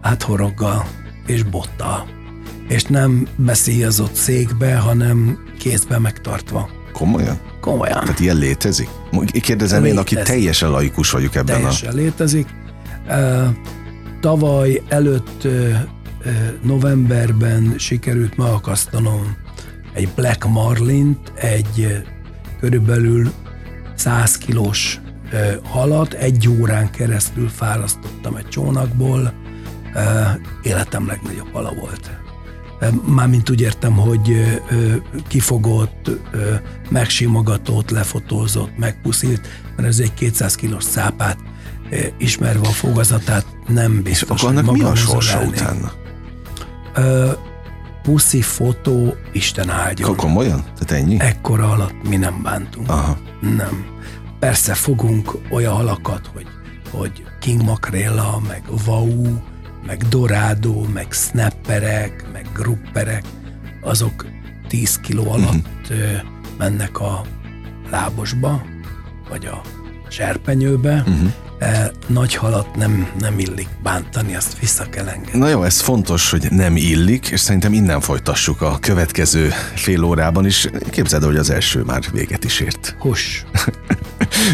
[0.00, 0.86] hát horoggal
[1.26, 2.06] és bottal.
[2.68, 6.68] És nem beszélyezott székbe, hanem kézbe megtartva.
[6.92, 7.38] Komolyan?
[7.60, 8.00] Komolyan.
[8.00, 8.88] Tehát ilyen létezik?
[9.40, 10.10] Kérdezem létezik.
[10.10, 11.94] én, aki teljesen laikus vagyok ebben teljesen a...
[11.94, 12.46] létezik.
[14.20, 15.48] Tavaly előtt
[16.62, 19.36] novemberben sikerült megakasztanom
[19.92, 22.02] egy Black Marlint, egy
[22.60, 23.32] körülbelül
[23.94, 25.00] 100 kilós
[25.62, 29.32] halat, egy órán keresztül fárasztottam egy csónakból,
[30.62, 32.10] életem legnagyobb hala volt.
[33.06, 34.60] Mármint úgy értem, hogy
[35.28, 36.10] kifogott,
[36.90, 41.38] megsimogatott, lefotózott, megpuszilt, mert ez egy 200 kilós szápát,
[42.18, 45.92] ismerve a fogazatát, nem biztos, És akkor annak mi a sorsa utána?
[48.02, 50.16] Puszi fotó, Isten áldjon.
[50.16, 50.64] Komolyan?
[50.78, 51.20] Tehát ennyi?
[51.20, 52.88] Ekkora alatt mi nem bántunk.
[52.88, 53.18] Aha.
[53.40, 53.86] Nem.
[54.38, 56.46] Persze fogunk olyan halakat, hogy,
[56.90, 59.38] hogy King Makrela, meg Vau,
[59.86, 63.24] meg dorádó, meg snapperek, meg grupperek,
[63.80, 64.26] azok
[64.68, 66.20] 10 kiló alatt uh-huh.
[66.58, 67.20] mennek a
[67.90, 68.62] lábosba,
[69.28, 69.60] vagy a
[70.08, 71.04] serpenyőbe.
[71.06, 71.32] Uh-huh.
[71.62, 75.38] E, nagy halat nem, nem illik bántani, azt vissza kell engedni.
[75.38, 80.46] Na jó, ez fontos, hogy nem illik, és szerintem innen folytassuk a következő fél órában
[80.46, 80.68] is.
[80.90, 82.96] Képzeld, hogy az első már véget is ért.
[82.98, 83.44] Hus.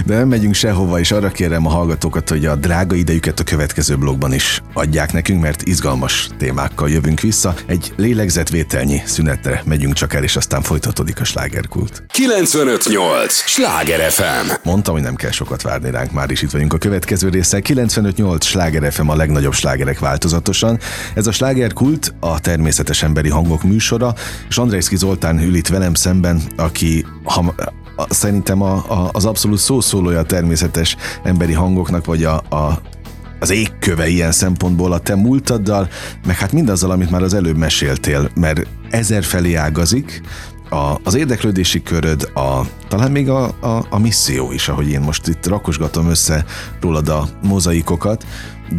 [0.06, 3.96] De nem megyünk sehova, és arra kérem a hallgatókat, hogy a drága idejüket a következő
[3.96, 7.54] blogban is adják nekünk, mert izgalmas témákkal jövünk vissza.
[7.66, 12.02] Egy lélegzetvételnyi szünetre megyünk csak el, és aztán folytatódik a slágerkult.
[12.12, 13.32] 958!
[13.32, 14.50] Sláger FM!
[14.62, 17.60] Mondtam, hogy nem kell sokat várni ránk, már is itt vagyunk a következő része.
[17.60, 20.78] 958 Sláger FM a legnagyobb slágerek változatosan.
[21.14, 24.14] Ez a slágerkult a természetes emberi hangok műsora,
[24.48, 27.54] és Andrejszki Zoltán ül itt velem szemben, aki ha,
[27.98, 32.80] a, szerintem a, a, az abszolút szószólója a természetes emberi hangoknak, vagy a, a
[33.40, 35.88] az égköve ilyen szempontból a te múltaddal,
[36.26, 40.22] meg hát mindazzal, amit már az előbb meséltél, mert ezer felé ágazik,
[40.70, 45.26] a, az érdeklődési köröd, a, talán még a, a, a misszió is, ahogy én most
[45.26, 46.44] itt rakosgatom össze
[46.80, 48.26] rólad a mozaikokat,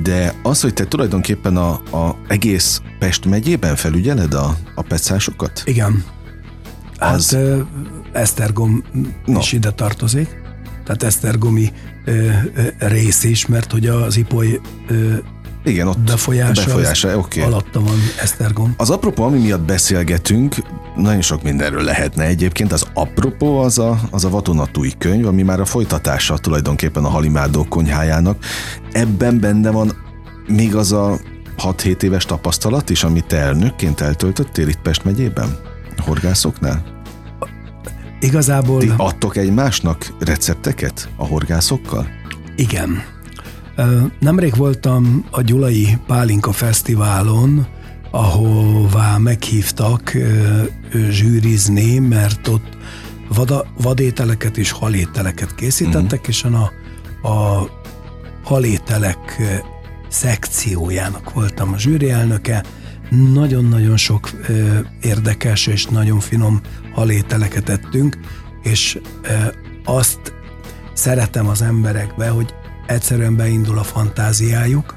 [0.03, 5.61] de az, hogy te tulajdonképpen a, a egész Pest megyében felügyeled a, a pecásokat?
[5.65, 6.03] Igen.
[6.97, 7.37] Hát az...
[8.11, 8.83] Esztergom
[9.25, 9.39] no.
[9.39, 10.41] is ide tartozik,
[10.85, 11.71] tehát Esztergomi
[12.05, 12.11] ö,
[12.55, 15.13] ö, rész is, mert hogy az Ipoly ö,
[15.63, 17.43] igen, ott befolyása, befolyása okay.
[17.43, 18.73] alatta van Esztergom.
[18.77, 20.55] Az apropó, ami miatt beszélgetünk,
[20.95, 22.71] nagyon sok mindenről lehetne egyébként.
[22.71, 27.69] Az apropó az a, az a Vatonatúj könyv, ami már a folytatása tulajdonképpen a Halimádók
[27.69, 28.45] konyhájának.
[28.91, 29.91] Ebben benne van
[30.47, 31.19] még az a
[31.57, 35.57] 6-7 éves tapasztalat is, amit te elnökként eltöltöttél itt Pest megyében?
[36.05, 36.98] Horgászoknál?
[38.19, 38.79] Igazából...
[38.79, 42.07] Ti adtok egymásnak recepteket a horgászokkal?
[42.55, 43.03] Igen.
[44.19, 47.67] Nemrég voltam a Gyulai Pálinka Fesztiválon,
[48.11, 50.17] ahová meghívtak
[51.09, 52.77] zsűrizni, mert ott
[53.27, 56.27] vada, vadételeket és halételeket készítettek, uh-huh.
[56.27, 56.71] és a,
[57.27, 57.69] a
[58.43, 59.41] halételek
[60.07, 62.63] szekciójának voltam a zsűri elnöke.
[63.33, 66.61] Nagyon-nagyon sok ö, érdekes és nagyon finom
[66.99, 68.17] halételeket ettünk,
[68.63, 69.33] és ö,
[69.83, 70.33] azt
[70.93, 72.53] szeretem az emberekbe, hogy
[72.87, 74.95] egyszerűen beindul a fantáziájuk.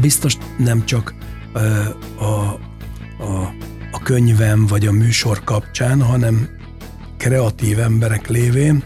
[0.00, 1.14] Biztos nem csak
[1.52, 1.82] ö,
[2.18, 3.54] a, a,
[3.90, 6.48] a könyvem vagy a műsor kapcsán, hanem
[7.16, 8.84] kreatív emberek lévén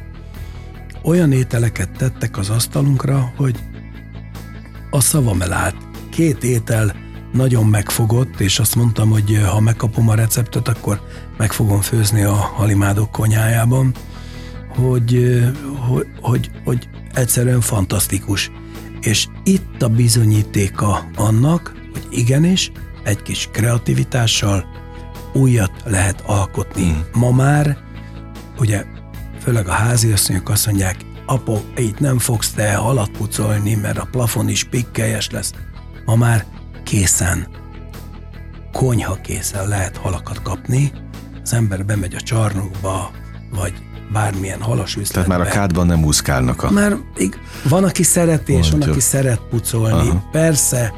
[1.03, 3.59] olyan ételeket tettek az asztalunkra, hogy
[4.91, 5.77] a szavam elállt.
[6.11, 6.95] Két étel
[7.33, 11.01] nagyon megfogott, és azt mondtam, hogy eh, ha megkapom a receptet, akkor
[11.37, 13.95] meg fogom főzni a halimádok konyájában,
[14.77, 15.51] hogy, eh,
[15.89, 18.51] hogy, hogy, hogy egyszerűen fantasztikus.
[19.01, 22.73] És itt a bizonyítéka annak, hogy igenis,
[23.05, 24.65] egy kis kreativitással
[25.33, 26.91] újat lehet alkotni.
[26.91, 27.21] Mm.
[27.21, 27.79] Ma már,
[28.59, 28.85] ugye,
[29.43, 34.49] főleg a háziasszonyok azt mondják, apo, itt nem fogsz te halat pucolni, mert a plafon
[34.49, 35.53] is pikkelyes lesz.
[36.05, 36.45] Ma már
[36.91, 37.47] készen,
[38.73, 40.93] konyha készen lehet halakat kapni,
[41.43, 43.11] az ember bemegy a csarnokba,
[43.51, 43.73] vagy
[44.13, 45.13] bármilyen halas üzletbe.
[45.13, 46.71] Tehát már a kádban nem úszkálnak a...
[46.71, 46.97] Már
[47.65, 50.09] van, aki szereti, és van, aki szeret pucolni.
[50.09, 50.29] Aha.
[50.33, 50.93] Persze,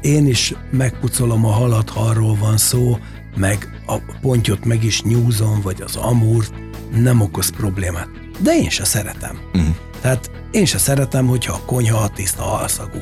[0.00, 2.98] én is megpucolom a halat, ha arról van szó,
[3.36, 6.52] meg a pontyot meg is nyúzom, vagy az amúrt,
[6.92, 8.08] nem okoz problémát.
[8.38, 9.38] De én se szeretem.
[9.54, 9.74] Uh-huh.
[10.00, 12.98] Tehát én se szeretem, hogyha a konyha a tiszta halszagú.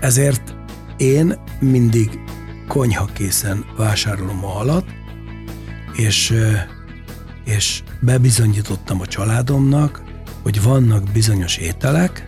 [0.00, 0.54] Ezért
[0.96, 2.20] én mindig
[2.68, 4.84] konyha készen vásárolom a halat,
[5.96, 6.34] és,
[7.44, 10.02] és bebizonyítottam a családomnak,
[10.42, 12.24] hogy vannak bizonyos ételek,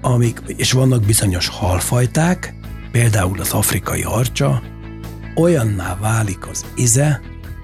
[0.00, 2.54] amik, és vannak bizonyos halfajták,
[2.92, 4.62] például az afrikai harcsa,
[5.34, 7.20] olyanná válik az ize,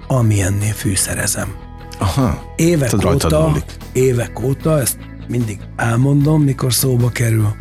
[0.07, 1.55] amilyennél fűszerezem.
[1.97, 3.53] Aha, évek óta,
[3.91, 7.55] évek óta, ezt mindig elmondom, mikor szóba kerül,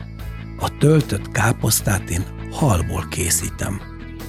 [0.59, 2.25] a töltött káposztát én
[2.57, 3.81] halból készítem.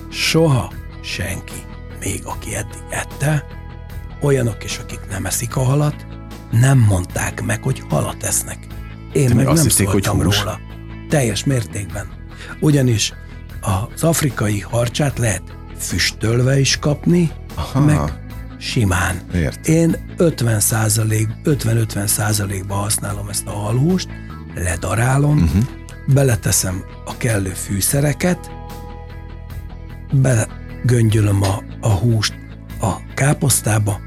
[0.10, 1.66] Soha senki,
[2.00, 3.46] még aki eddig ette,
[4.22, 6.06] olyanok is, akik nem eszik a halat,
[6.52, 8.58] nem mondták meg, hogy halat esznek.
[9.14, 10.60] Én meg nem hiszik, szóltam hogy róla.
[11.10, 12.08] Teljes mértékben.
[12.60, 13.14] Ugyanis
[13.96, 15.44] az afrikai harcsát lehet
[15.78, 17.80] füstölve is kapni, Aha.
[17.80, 18.00] meg
[18.60, 19.22] simán.
[19.34, 19.68] Ért.
[19.68, 20.60] Én 50
[21.44, 24.08] 50-50 százalékba használom ezt a halhúst,
[24.56, 25.77] ledarálom, uh-huh
[26.14, 28.52] beleteszem a kellő fűszereket,
[30.12, 32.34] belegöngyölöm a, a húst
[32.82, 34.00] a káposztába,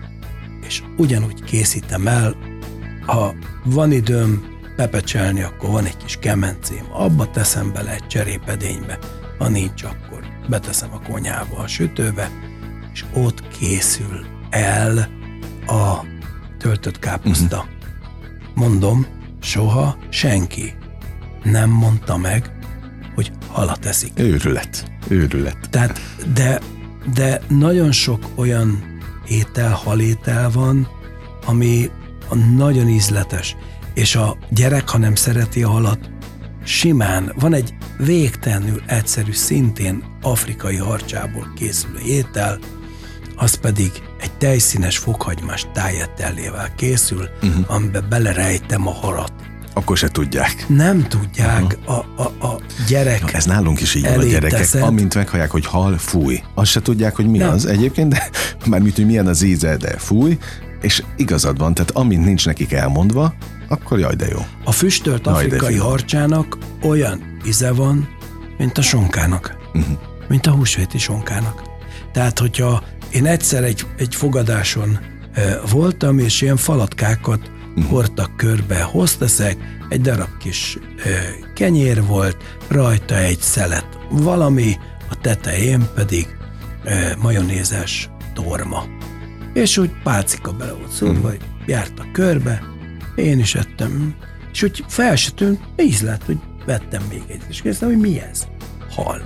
[0.67, 2.37] és ugyanúgy készítem el,
[3.07, 3.35] ha
[3.65, 8.99] van időm pepecselni, akkor van egy kis kemencém, abba teszem bele egy cserépedénybe,
[9.39, 12.31] ha nincs, akkor beteszem a konyhába, a sütőbe,
[12.93, 15.09] és ott készül el
[15.67, 16.05] a
[16.59, 17.57] töltött káposzta.
[17.57, 17.71] Uh-huh.
[18.55, 19.07] Mondom,
[19.41, 20.75] soha senki
[21.43, 22.51] nem mondta meg,
[23.15, 24.13] hogy halat eszik.
[24.15, 24.91] Őrület.
[25.09, 25.57] Őrület.
[25.71, 26.01] Tehát,
[26.35, 26.61] de,
[27.15, 28.99] de nagyon sok olyan
[29.29, 30.89] étel, halétel van,
[31.47, 31.91] ami
[32.57, 33.57] nagyon ízletes,
[33.95, 36.11] és a gyerek, ha nem szereti a halat,
[36.65, 42.59] simán van egy végtelenül egyszerű, szintén afrikai harcsából készülő étel,
[43.37, 47.75] az pedig egy tejszínes fokhagymás tájettellével készül, uh-huh.
[47.75, 49.33] amiben belerejtem a halat.
[49.75, 50.65] Akkor se tudják.
[50.69, 53.21] Nem tudják a, a, a gyerek.
[53.21, 54.59] Na, ez nálunk is így van a gyerekek.
[54.59, 54.83] Teszed.
[54.83, 56.43] Amint meghallják, hogy hal, fúj.
[56.55, 57.51] Azt se tudják, hogy mi Nem.
[57.51, 58.31] az egyébként, de
[58.71, 60.39] mármint, hogy milyen az íze, de fúj,
[60.81, 63.35] és igazad van, tehát amint nincs nekik elmondva,
[63.69, 64.39] akkor jaj, de jó.
[64.65, 68.09] A füstölt jaj, afrikai harcsának olyan íze van,
[68.59, 69.57] mint a sonkának.
[69.75, 69.99] Uh-huh.
[70.29, 71.63] Mint a húsvéti sonkának.
[72.13, 74.99] Tehát, hogyha én egyszer egy, egy fogadáson
[75.33, 77.51] e, voltam, és ilyen falatkákat.
[77.89, 79.57] Hordtak körbe, hozteszek,
[79.89, 81.11] egy darab kis e,
[81.55, 82.37] kenyér volt,
[82.69, 84.77] rajta egy szelet valami,
[85.11, 86.27] a tetején pedig
[86.85, 88.85] e, majonézes torma.
[89.53, 91.43] És úgy pálcika bele volt szólva, uh-huh.
[91.67, 92.63] jártak körbe,
[93.15, 94.15] én is ettem,
[94.53, 98.21] és úgy fel se tűnt, íz lett, hogy vettem még egy, és kérdeztem, hogy mi
[98.21, 98.47] ez?
[98.91, 99.23] Hal.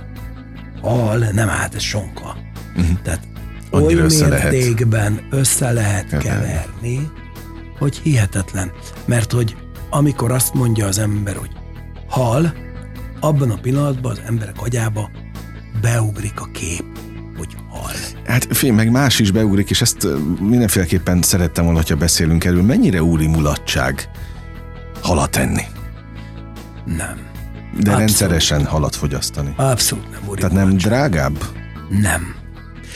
[0.81, 2.37] Hal, nem hát ez sonka.
[2.75, 3.01] Uh-huh.
[3.03, 3.27] Tehát
[3.71, 5.23] oly össze mértékben lehet.
[5.29, 7.11] össze lehet keverni,
[7.77, 8.71] hogy hihetetlen.
[9.05, 9.55] Mert hogy
[9.89, 11.51] amikor azt mondja az ember, hogy
[12.09, 12.53] hal,
[13.19, 15.09] abban a pillanatban az emberek agyába
[15.81, 16.83] beugrik a kép,
[17.37, 17.91] hogy hal.
[18.25, 20.07] Hát fél, meg más is beugrik, és ezt
[20.39, 22.63] mindenféleképpen szerettem volna, ha beszélünk erről.
[22.63, 24.09] Mennyire úri mulatság
[25.01, 25.63] halat enni?
[26.85, 27.17] Nem.
[27.73, 27.99] De Abszolút.
[27.99, 29.53] rendszeresen halat fogyasztani.
[29.55, 31.43] Abszolút nem úri Tehát nem drágább?
[31.89, 32.35] Nem.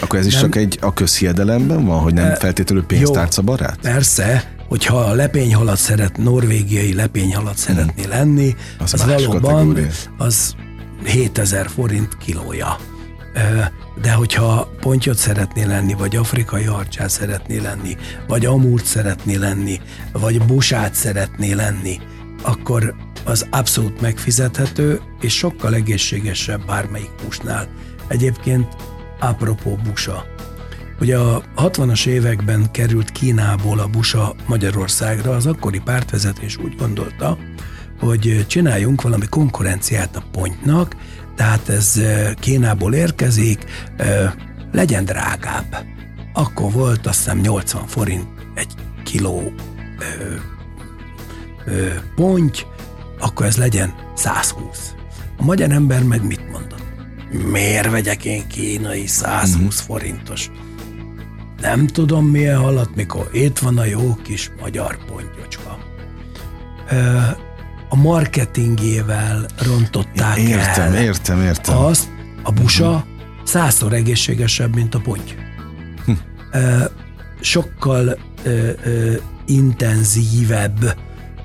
[0.01, 0.41] Akkor ez is nem.
[0.41, 3.77] csak egy a közhiedelemben van, hogy nem e, feltétlenül pénztárca barát?
[3.81, 8.11] Persze, hogyha a lepényhalat szeret, norvégiai lepényhalat szeretné hmm.
[8.11, 9.89] lenni, az, az valóban kategória.
[10.17, 10.55] az
[11.05, 12.77] 7000 forint kilója.
[14.01, 20.41] De hogyha pontyot szeretné lenni, vagy afrikai harcsát szeretné lenni, vagy amúrt szeretné lenni, vagy
[20.41, 21.99] busát szeretné lenni,
[22.43, 27.67] akkor az abszolút megfizethető, és sokkal egészségesebb bármelyik húsnál.
[28.07, 28.75] Egyébként
[29.19, 30.25] apropó busa.
[30.99, 37.37] Ugye a 60-as években került Kínából a busa Magyarországra, az akkori pártvezetés úgy gondolta,
[37.99, 40.95] hogy csináljunk valami konkurenciát a pontnak,
[41.35, 42.01] tehát ez
[42.39, 43.65] Kínából érkezik,
[44.71, 45.85] legyen drágább.
[46.33, 49.53] Akkor volt azt hiszem 80 forint egy kiló
[49.99, 50.33] ö,
[51.65, 52.59] ö, ponty,
[53.19, 54.93] akkor ez legyen 120.
[55.37, 56.83] A magyar ember meg mit mondott?
[57.51, 59.67] Miért vegyek én kínai 120 mm-hmm.
[59.67, 60.51] forintos?
[61.61, 65.77] Nem tudom milyen halat, mikor itt van a jó kis magyar pontyocska.
[67.89, 71.01] A marketingével rontották értem, el.
[71.01, 72.09] Értem, értem, Azt
[72.43, 73.05] a busa
[73.43, 75.31] százszor egészségesebb, mint a ponty.
[76.05, 76.11] Hm.
[77.39, 79.13] Sokkal ö, ö,
[79.45, 80.97] intenzívebb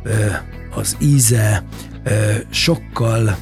[0.03, 0.27] ö,
[0.75, 1.65] az íze,
[2.05, 3.37] ö, sokkal,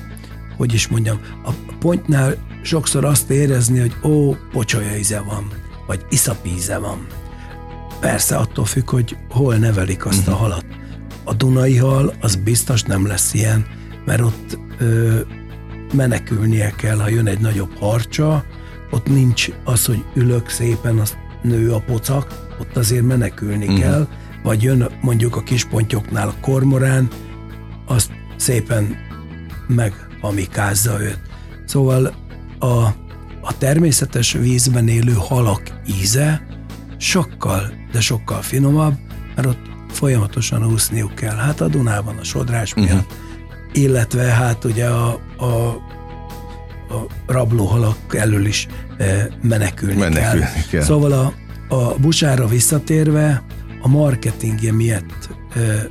[0.57, 5.53] hogy is mondjam, a pontnál sokszor azt érezni, hogy ó, pocsolya íze van,
[5.93, 7.07] vagy iszapíze van.
[8.01, 10.35] Persze attól függ, hogy hol nevelik azt uh-huh.
[10.35, 10.65] a halat
[11.25, 13.67] a Dunai hal az biztos nem lesz ilyen,
[14.05, 15.21] mert ott ö,
[15.95, 18.45] menekülnie kell, ha jön egy nagyobb harcsa,
[18.91, 23.81] ott nincs az, hogy ülök szépen, az nő a pocak, ott azért menekülni uh-huh.
[23.81, 24.09] kell,
[24.43, 27.09] vagy jön mondjuk a kispontyoknál a kormorán,
[27.87, 28.97] azt szépen
[30.21, 31.21] amikázza őt.
[31.67, 32.15] Szóval
[32.59, 32.89] a,
[33.43, 35.63] a természetes vízben élő halak
[36.01, 36.47] íze
[36.97, 38.95] sokkal, de sokkal finomabb,
[39.37, 41.37] mert ott folyamatosan úszniuk kell.
[41.37, 43.05] Hát a Dunában a sodrás miatt, uh-huh.
[43.73, 45.45] illetve hát ugye a, a,
[46.89, 48.67] a rablóhalak elől is
[49.43, 50.63] menekülni, menekülni kell.
[50.71, 50.83] kell.
[50.83, 51.33] Szóval a,
[51.75, 53.43] a busára visszatérve,
[53.83, 55.87] a marketingje miatt e,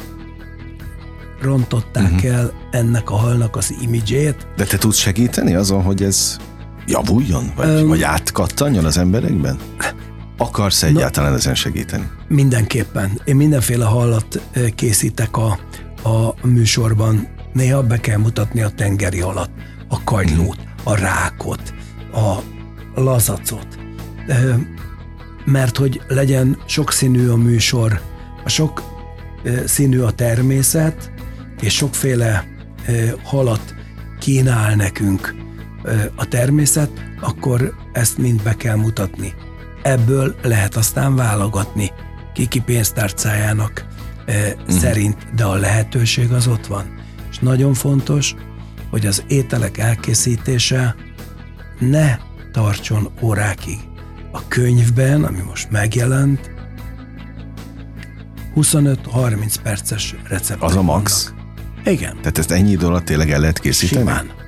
[1.41, 2.31] rontották uh-huh.
[2.31, 4.47] el ennek a halnak az imidzsét.
[4.55, 6.37] De te tudsz segíteni azon, hogy ez
[6.87, 7.51] javuljon?
[7.55, 9.59] Vagy, um, vagy átkattanjon az emberekben?
[10.37, 12.09] Akarsz egyáltalán Na, ezen segíteni?
[12.27, 13.21] Mindenképpen.
[13.25, 14.41] Én mindenféle hallat
[14.75, 15.59] készítek a,
[16.09, 17.27] a műsorban.
[17.53, 19.49] Néha be kell mutatni a tengeri halat,
[19.87, 21.73] a kagylót, a rákot,
[22.13, 22.37] a
[23.01, 23.67] lazacot.
[25.45, 28.01] Mert hogy legyen sokszínű a műsor,
[28.43, 28.83] a sok
[29.65, 31.11] színű a természet,
[31.59, 32.45] és sokféle
[33.23, 33.75] halat
[34.19, 35.35] kínál nekünk
[36.15, 39.33] a természet, akkor ezt mind be kell mutatni.
[39.81, 41.91] Ebből lehet aztán válogatni,
[42.33, 43.85] kiki pénztárcájának
[44.27, 44.79] uh-huh.
[44.79, 46.85] szerint, de a lehetőség az ott van.
[47.29, 48.35] És nagyon fontos,
[48.89, 50.95] hogy az ételek elkészítése
[51.79, 52.17] ne
[52.51, 53.77] tartson órákig.
[54.31, 56.51] A könyvben, ami most megjelent,
[58.55, 61.29] 25-30 perces receptek Az a max?
[61.29, 61.41] Vannak.
[61.85, 62.15] Igen.
[62.17, 64.01] Tehát ezt ennyi idő alatt tényleg el lehet készíteni?
[64.01, 64.40] Simán.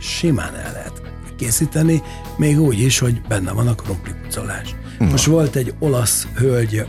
[0.00, 1.02] Simán el lehet
[1.36, 2.02] készíteni,
[2.36, 4.74] még úgy is, hogy benne van a krumplipucolás.
[4.98, 6.86] Most volt egy olasz hölgy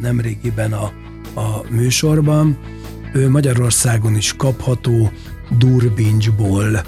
[0.00, 0.92] nemrégiben a,
[1.34, 2.58] a műsorban,
[3.12, 5.12] ő Magyarországon is kapható
[5.58, 6.82] Durbincsból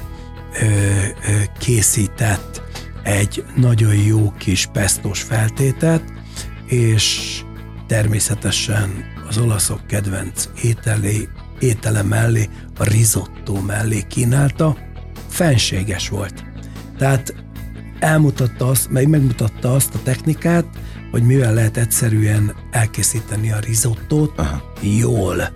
[1.58, 2.62] készített
[3.02, 6.02] egy nagyon jó kis pestos feltétet,
[6.66, 7.40] és
[7.86, 12.48] természetesen az olaszok kedvenc ételé, étele mellé,
[12.78, 14.76] a risotto mellé kínálta,
[15.30, 16.44] fenséges volt.
[16.98, 17.34] Tehát
[17.98, 20.66] elmutatta azt, meg megmutatta azt a technikát,
[21.10, 24.72] hogy mivel lehet egyszerűen elkészíteni a risottót Aha.
[24.80, 25.50] jól.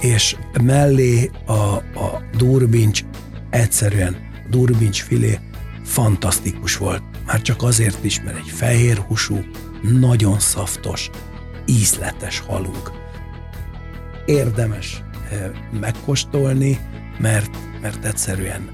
[0.00, 3.04] És mellé a, a durbincs
[3.50, 4.16] egyszerűen,
[4.46, 5.38] a durbincs filé
[5.84, 7.02] fantasztikus volt.
[7.26, 9.44] Már csak azért is, mert egy fehér húsú,
[9.82, 11.10] nagyon szaftos,
[11.66, 12.92] ízletes halunk.
[14.26, 15.02] Érdemes
[15.80, 16.78] megkóstolni,
[17.18, 18.70] mert, mert egyszerűen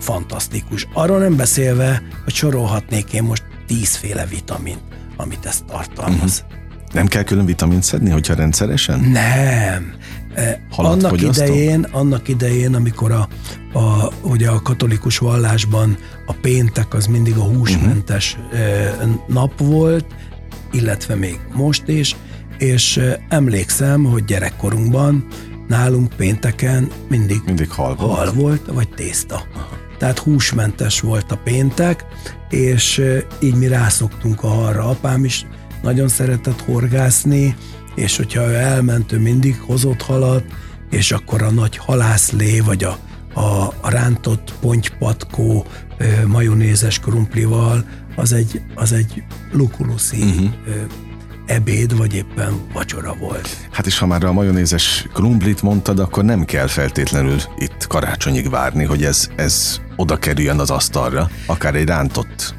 [0.00, 0.88] fantasztikus.
[0.92, 4.80] Arról nem beszélve, hogy sorolhatnék én most tízféle vitamint,
[5.16, 6.44] amit ez tartalmaz.
[6.44, 6.64] Uh-huh.
[6.92, 9.00] Nem kell külön vitamint szedni, hogyha rendszeresen?
[9.00, 9.94] Nem.
[10.70, 11.46] Halat annak fogyasztom?
[11.46, 13.28] idején, annak idején, amikor a,
[13.78, 19.20] a, ugye a katolikus vallásban a péntek az mindig a húsmentes uh-huh.
[19.26, 20.06] nap volt,
[20.72, 22.16] illetve még most is,
[22.58, 25.26] és emlékszem, hogy gyerekkorunkban
[25.68, 29.34] nálunk pénteken mindig, mindig hal volt, hal volt vagy tészta.
[29.54, 29.78] Aha.
[29.98, 32.04] Tehát húsmentes volt a péntek,
[32.50, 33.02] és
[33.40, 34.88] így mi rászoktunk a halra.
[34.88, 35.46] Apám is
[35.82, 37.56] nagyon szeretett horgászni,
[37.94, 40.44] és hogyha ő elment, ő mindig hozott halat,
[40.90, 42.98] és akkor a nagy halászlé, vagy a,
[43.34, 45.66] a, a rántott pontypatkó
[46.26, 47.84] majonézes krumplival,
[48.16, 50.50] az egy, az egy lukuluszi uh-huh
[51.46, 53.56] ebéd, vagy éppen vacsora volt.
[53.70, 58.84] Hát és ha már a majonézes krumplit mondtad, akkor nem kell feltétlenül itt karácsonyig várni,
[58.84, 62.54] hogy ez, ez oda kerüljön az asztalra, akár egy rántott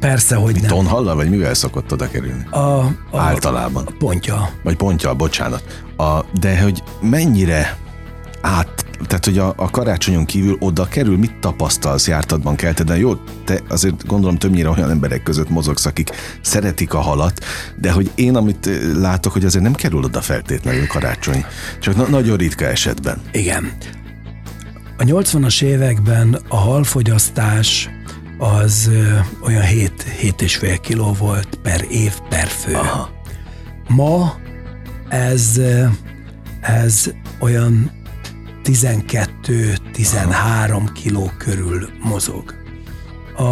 [0.00, 0.70] Persze, hogy nem.
[0.70, 2.46] Tonhalla, vagy mivel szokott oda kerülni?
[2.50, 3.86] A, a, Általában.
[3.86, 4.50] A pontja.
[4.62, 5.84] Vagy pontja, bocsánat.
[5.96, 7.76] A, de hogy mennyire
[8.40, 12.96] át tehát, hogy a, a karácsonyon kívül oda kerül, mit tapasztalsz jártatban, kelteden?
[12.96, 17.44] Jó, te azért gondolom többnyire olyan emberek között mozogsz, akik szeretik a halat,
[17.76, 21.44] de hogy én, amit eh, látok, hogy azért nem kerül oda feltétlenül karácsony.
[21.80, 23.20] Csak na- nagyon ritka esetben.
[23.32, 23.72] Igen.
[24.98, 27.90] A 80-as években a halfogyasztás
[28.38, 29.92] az ö, olyan 7,
[30.22, 32.74] 7,5 kiló volt per év, per fő.
[32.74, 33.10] Aha.
[33.88, 34.34] Ma
[35.08, 35.60] ez,
[36.60, 38.01] ez olyan
[38.64, 42.54] 12-13 kiló körül mozog.
[43.36, 43.42] A,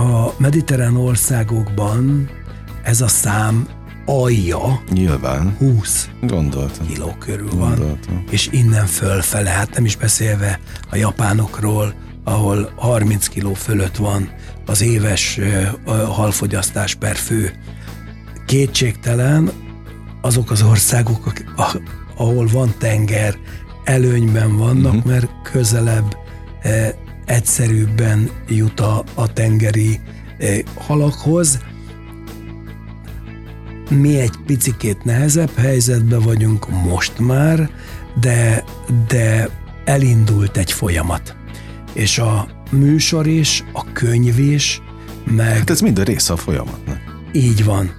[0.00, 2.30] a mediterrán országokban
[2.82, 3.68] ez a szám
[4.06, 5.56] alja Nyilván.
[5.58, 6.86] 20 Gondoltam.
[6.86, 7.68] kiló körül van.
[7.68, 8.24] Gondoltam.
[8.30, 10.60] És innen fölfele, hát nem is beszélve
[10.90, 11.94] a japánokról,
[12.24, 14.28] ahol 30 kiló fölött van
[14.66, 15.40] az éves
[16.06, 17.52] halfogyasztás per fő.
[18.46, 19.50] Kétségtelen
[20.20, 21.32] azok az országok,
[22.16, 23.38] ahol van tenger,
[23.84, 25.12] előnyben vannak, uh-huh.
[25.12, 26.16] mert közelebb,
[26.62, 26.94] e,
[27.24, 30.00] egyszerűbben jut a, a tengeri
[30.38, 30.46] e,
[30.78, 31.58] halakhoz.
[33.90, 37.70] Mi egy picikét nehezebb helyzetben vagyunk most már,
[38.20, 38.64] de,
[39.08, 39.48] de
[39.84, 41.36] elindult egy folyamat.
[41.92, 44.82] És a műsor is, a könyv is,
[45.24, 45.56] meg...
[45.56, 46.98] Hát ez mind a része a folyamatnak.
[47.32, 47.90] Így van.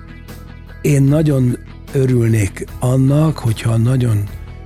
[0.81, 1.57] Én nagyon
[1.95, 4.23] örülnék annak, hogyha nagyon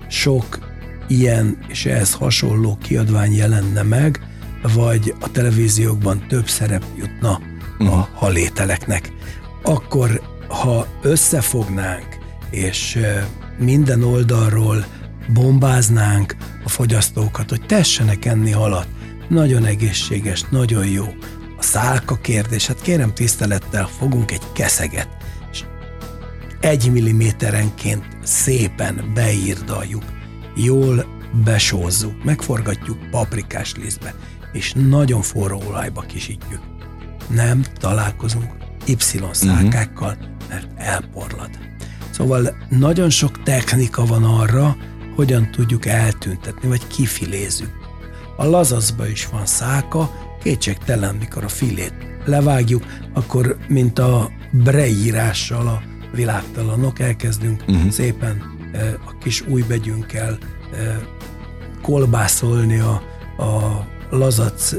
[0.07, 0.59] sok
[1.07, 4.19] ilyen és ehhez hasonló kiadvány jelenne meg,
[4.73, 7.39] vagy a televíziókban több szerep jutna a
[7.79, 8.07] uh-huh.
[8.13, 9.11] halételeknek.
[9.63, 12.17] Akkor, ha összefognánk,
[12.49, 12.99] és
[13.57, 14.85] minden oldalról
[15.33, 18.87] bombáznánk a fogyasztókat, hogy tessenek enni halat,
[19.27, 21.05] nagyon egészséges, nagyon jó.
[21.57, 25.18] A szálka kérdés, hát kérem tisztelettel fogunk egy keszeget,
[26.59, 30.03] egy milliméterenként szépen beírdaljuk,
[30.55, 31.05] jól
[31.43, 34.13] besózzuk, megforgatjuk paprikás lisztbe,
[34.51, 36.61] és nagyon forró olajba kisítjük.
[37.27, 38.51] Nem találkozunk
[38.85, 40.17] Y-szálkákkal,
[40.49, 41.49] mert elporlad.
[42.09, 44.77] Szóval nagyon sok technika van arra,
[45.15, 47.71] hogyan tudjuk eltüntetni, vagy kifilézzük.
[48.37, 50.11] A lazaszba is van száka,
[50.43, 51.93] kétségtelen, mikor a filét
[52.25, 55.81] levágjuk, akkor mint a breírással a
[56.11, 57.89] világtalanok, elkezdünk uh-huh.
[57.89, 58.57] szépen
[59.05, 60.37] a kis új begyünkkel
[61.81, 63.01] kolbászolni a,
[63.37, 64.73] a lazac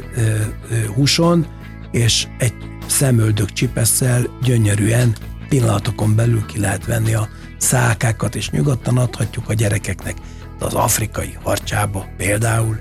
[0.94, 1.46] húson,
[1.90, 2.54] és egy
[2.86, 5.16] szemöldök csipesszel gyönyörűen
[5.48, 7.28] pillanatokon belül ki lehet venni a
[7.58, 10.14] szákákat, és nyugodtan adhatjuk a gyerekeknek.
[10.58, 12.78] Az afrikai harcsába például,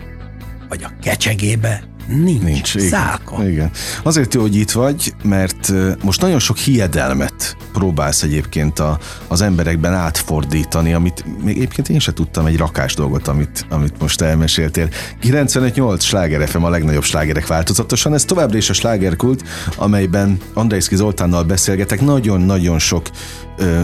[0.70, 3.36] vagy a kecsegébe nincs, nincs szálka.
[3.40, 3.72] Igen, igen.
[4.04, 9.94] Azért jó, hogy itt vagy, mert most nagyon sok hiedelmet próbálsz egyébként a, az emberekben
[9.94, 14.90] átfordítani, amit még egyébként én sem tudtam egy rakás dolgot, amit, amit most elmeséltél.
[15.22, 19.44] 95-8 sláger FM a legnagyobb slágerek változatosan, ez továbbra is a slágerkult,
[19.76, 23.10] amelyben Andrejszki Zoltánnal beszélgetek, nagyon-nagyon sok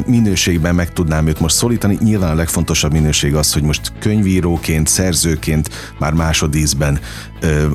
[0.05, 1.97] minőségben meg tudnám őt most szólítani.
[2.01, 5.69] Nyilván a legfontosabb minőség az, hogy most könyvíróként, szerzőként,
[5.99, 6.99] már másodízben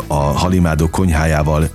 [0.07, 1.69] a Halimádó konyhájával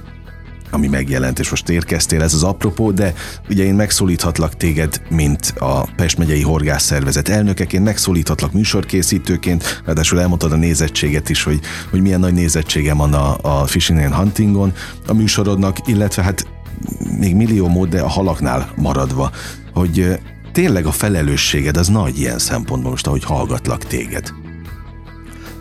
[0.75, 3.13] ami megjelent, és most érkeztél, ez az apropó, de
[3.49, 10.51] ugye én megszólíthatlak téged, mint a Pest megyei horgász szervezet elnökeként, megszólíthatlak műsorkészítőként, ráadásul elmondtad
[10.51, 14.73] a nézettséget is, hogy, hogy milyen nagy nézettsége van a, a Fishing and Huntingon
[15.07, 16.47] a műsorodnak, illetve hát
[17.19, 19.31] még millió mód, de a halaknál maradva,
[19.73, 20.19] hogy
[20.51, 24.44] tényleg a felelősséged az nagy ilyen szempontból most, ahogy hallgatlak téged.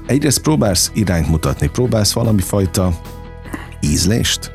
[0.06, 3.00] Egyrészt próbálsz irányt mutatni, próbálsz valami fajta
[3.80, 4.52] ízlést?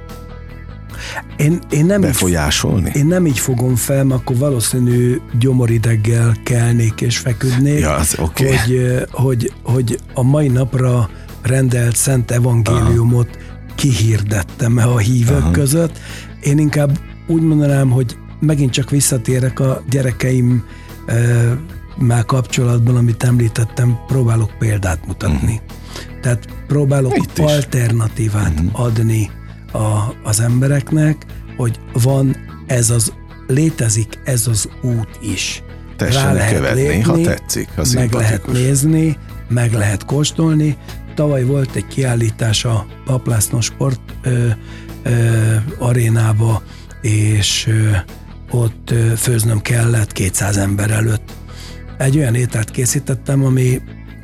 [1.37, 2.89] Én, én nem befolyásolni?
[2.89, 8.15] Így, én nem így fogom fel, mert akkor valószínű gyomorideggel kelnék és feküdnék, ja, az
[8.19, 8.47] okay.
[8.47, 11.09] hogy, hogy, hogy a mai napra
[11.41, 13.73] rendelt Szent Evangéliumot Aha.
[13.75, 15.51] kihirdettem a hívők Aha.
[15.51, 15.99] között.
[16.41, 20.63] Én inkább úgy mondanám, hogy megint csak visszatérek a gyerekeim
[21.99, 25.61] már kapcsolatban, amit említettem, próbálok példát mutatni.
[25.63, 26.19] Uh-huh.
[26.21, 28.81] Tehát próbálok Itt alternatívát uh-huh.
[28.81, 29.29] adni
[29.71, 31.25] a, az embereknek,
[31.57, 32.35] hogy van
[32.67, 33.13] ez az,
[33.47, 35.63] létezik ez az út is.
[35.97, 40.77] Tessenek lehet követni, lépni, ha tetszik, ha Meg lehet nézni, meg lehet kóstolni.
[41.15, 44.47] Tavaly volt egy kiállítás a Paplászló Sport ö,
[45.03, 46.61] ö, arénába,
[47.01, 47.89] és ö,
[48.51, 51.18] ott főznöm kellett 200 ember előtt.
[51.99, 53.81] Egy olyan ételt készítettem, ami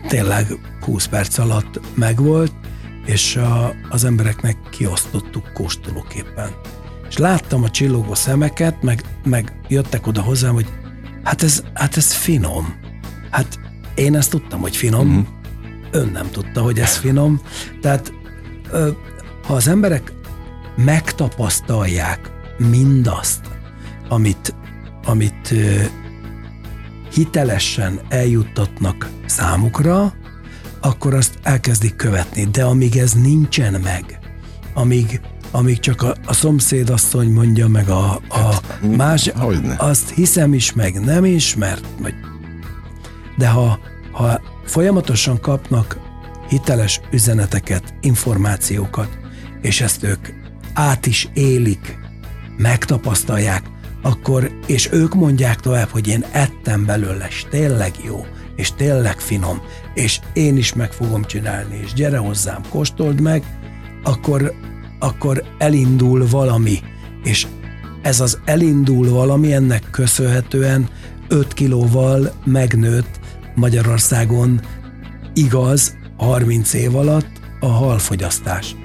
[0.07, 0.47] tényleg
[0.81, 2.51] 20 perc alatt megvolt,
[3.05, 6.49] és a, az embereknek kiosztottuk kóstolóképpen.
[7.09, 10.67] És láttam a csillogó szemeket, meg, meg jöttek oda hozzám, hogy
[11.23, 12.75] hát ez, hát ez finom.
[13.29, 13.59] Hát
[13.95, 15.21] én ezt tudtam, hogy finom, mm-hmm.
[15.91, 17.41] ön nem tudta, hogy ez finom.
[17.81, 18.13] Tehát
[19.43, 20.13] ha az emberek
[20.75, 23.41] megtapasztalják mindazt,
[24.07, 24.55] amit,
[25.05, 25.53] amit
[27.15, 30.13] hitelesen eljuttatnak számukra,
[30.81, 32.43] akkor azt elkezdik követni.
[32.43, 34.19] De amíg ez nincsen meg,
[34.73, 39.31] amíg, amíg csak a, a szomszédasszony mondja meg a, a hát, más,
[39.77, 41.85] azt hiszem is meg, nem is, mert.
[43.37, 43.79] De ha,
[44.11, 45.97] ha folyamatosan kapnak
[46.49, 49.17] hiteles üzeneteket, információkat,
[49.61, 50.27] és ezt ők
[50.73, 51.97] át is élik,
[52.57, 53.63] megtapasztalják,
[54.05, 58.25] akkor, és ők mondják tovább, hogy én ettem belőle, és tényleg jó,
[58.55, 59.61] és tényleg finom,
[59.93, 63.43] és én is meg fogom csinálni, és gyere hozzám, kóstold meg,
[64.03, 64.53] akkor,
[64.99, 66.79] akkor elindul valami,
[67.23, 67.47] és
[68.01, 70.89] ez az elindul valami, ennek köszönhetően
[71.27, 73.19] 5 kilóval megnőtt
[73.55, 74.61] Magyarországon
[75.33, 77.29] igaz 30 év alatt
[77.59, 78.75] a halfogyasztás.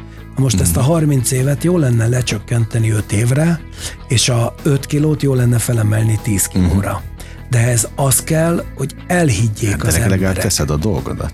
[0.41, 0.61] Most mm.
[0.61, 3.61] ezt a 30 évet jó lenne lecsökkenteni 5 évre,
[4.09, 7.03] és a 5 kilót jó lenne felemelni 10 kilóra.
[7.05, 7.09] Mm
[7.51, 10.11] de ez az kell, hogy elhiggyék hát, az emberek.
[10.11, 11.33] legalább teszed a dolgodat.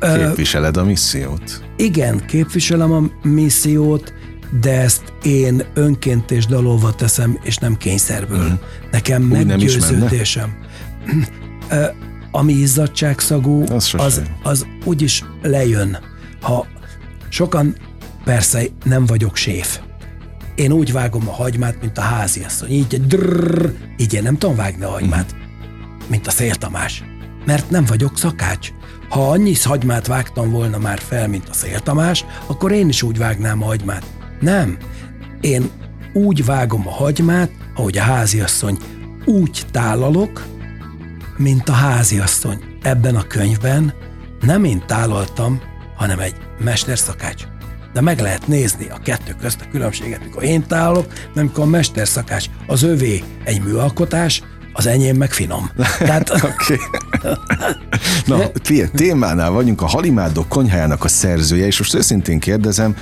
[0.00, 1.64] Képviseled a missziót.
[1.76, 4.12] Igen, képviselem a missziót,
[4.60, 8.48] de ezt én önként és dalolva teszem, és nem kényszerből.
[8.50, 8.54] Mm.
[8.90, 10.54] Nekem Úgy meggyőződésem.
[12.30, 15.98] Ami izzadságszagú, az, az, az úgyis lejön.
[16.40, 16.66] Ha
[17.28, 17.76] sokan,
[18.24, 19.80] persze nem vagyok séf,
[20.54, 22.70] én úgy vágom a hagymát, mint a háziasszony.
[22.70, 25.34] Így egy drrrr, így én nem tudom vágni a hagymát,
[26.06, 27.04] mint a Szél Tamás.
[27.46, 28.72] Mert nem vagyok szakács.
[29.08, 33.18] Ha annyi hagymát vágtam volna már fel, mint a Szél Tamás, akkor én is úgy
[33.18, 34.04] vágnám a hagymát.
[34.40, 34.76] Nem.
[35.40, 35.70] Én
[36.12, 38.78] úgy vágom a hagymát, ahogy a háziasszony.
[39.24, 40.46] Úgy tálalok,
[41.36, 42.58] mint a háziasszony.
[42.82, 43.94] Ebben a könyvben
[44.40, 45.60] nem én tálaltam,
[45.96, 47.44] hanem egy mesterszakács
[47.94, 51.66] de meg lehet nézni a kettő közt a különbséget, mikor én tálok, nem mikor a
[51.66, 54.42] mesterszakács, az övé egy műalkotás,
[54.72, 55.70] az enyém meg finom.
[55.98, 56.30] Tehát...
[56.34, 56.78] okay.
[58.26, 62.96] Na, figyelj, témánál vagyunk, a Halimádok konyhájának a szerzője, és most őszintén kérdezem,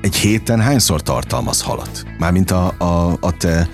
[0.00, 2.04] egy héten hányszor tartalmaz halat?
[2.18, 3.68] Mármint a, a, a te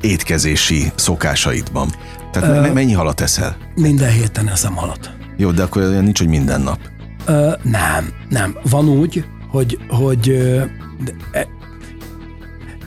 [0.00, 1.94] étkezési szokásaidban?
[2.32, 3.56] Tehát uh, mennyi halat eszel?
[3.74, 5.10] Minden héten eszem halat.
[5.36, 6.78] Jó, de akkor olyan nincs, hogy minden nap.
[7.28, 8.56] Uh, nem, nem.
[8.70, 9.24] Van úgy,
[9.54, 10.20] hogy, hogy
[11.04, 11.16] de,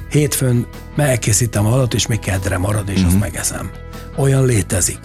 [0.10, 3.06] hétfőn elkészítem a halat, és még kedre marad, és uh-huh.
[3.06, 3.24] azt mhm.
[3.24, 3.70] megeszem.
[4.18, 5.00] Olyan létezik.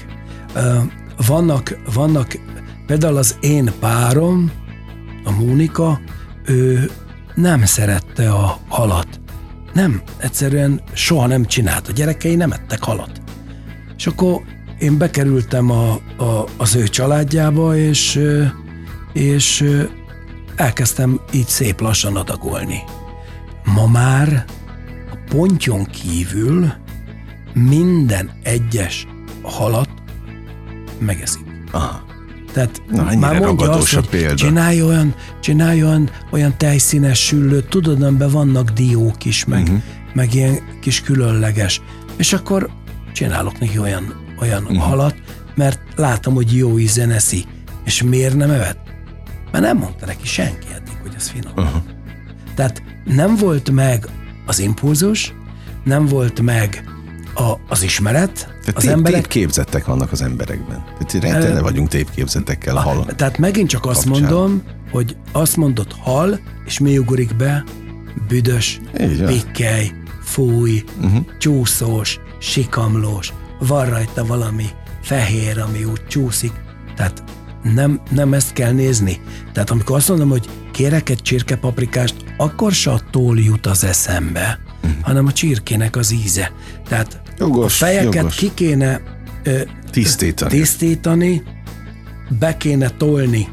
[1.26, 2.38] Vannak, vannak,
[2.86, 4.52] például az én párom,
[5.24, 6.00] a Mónika,
[6.44, 6.90] ő
[7.34, 9.20] nem szerette a halat.
[9.72, 11.88] Nem, egyszerűen soha nem csinált.
[11.88, 13.20] A gyerekei nem ettek halat.
[13.96, 14.40] És akkor
[14.78, 18.20] én bekerültem a, a, az ő családjába, és,
[19.12, 19.64] és
[20.56, 22.82] elkezdtem így szép lassan adagolni.
[23.64, 24.44] Ma már
[25.10, 26.72] a pontyon kívül
[27.54, 29.06] minden egyes
[29.42, 29.88] halat
[30.98, 31.44] megeszik.
[31.70, 32.04] Aha.
[32.52, 34.34] Tehát Na, már mondja azt, hogy példa.
[34.34, 39.82] csinálj olyan, csinálj olyan, olyan tejszínes süllőt, tudod, amiben vannak diók is, meg, uh-huh.
[40.14, 41.80] meg ilyen kis különleges.
[42.16, 42.70] És akkor
[43.12, 44.78] csinálok neki olyan, olyan uh-huh.
[44.78, 45.14] halat,
[45.54, 47.44] mert látom, hogy jó ízen eszi.
[47.84, 48.81] És miért nem evett?
[49.52, 51.52] Mert nem mondta neki senki eddig, hogy ez finom.
[51.56, 51.82] Uh-huh.
[52.54, 54.06] Tehát nem volt meg
[54.46, 55.34] az impulzus,
[55.84, 56.84] nem volt meg
[57.34, 58.32] a, az ismeret.
[58.32, 59.20] Tehát az tép, emberek...
[59.20, 60.84] Tépképzettek vannak az emberekben.
[60.98, 62.74] Tehát rendtele vagyunk tépképzetekkel.
[62.74, 63.04] Hal.
[63.04, 64.22] Tehát megint csak azt kapcsán.
[64.22, 67.64] mondom, hogy azt mondott hal, és mi ugrik be?
[68.28, 68.80] Büdös,
[69.26, 69.92] pikkely,
[70.22, 71.26] fúj, uh-huh.
[71.38, 74.66] csúszós, sikamlós, van rajta valami
[75.02, 76.52] fehér, ami úgy csúszik.
[76.96, 77.22] Tehát
[77.62, 79.20] nem, nem ezt kell nézni.
[79.52, 85.02] Tehát amikor azt mondom, hogy kérek egy csirkepaprikást, akkor se attól jut az eszembe, uh-huh.
[85.02, 86.52] hanem a csirkének az íze.
[86.88, 88.34] Tehát Jogos, a fejeket jogos.
[88.34, 89.00] ki kéne
[89.42, 89.60] ö,
[89.90, 90.50] tisztítani.
[90.50, 91.42] tisztítani,
[92.38, 93.48] be kéne tolni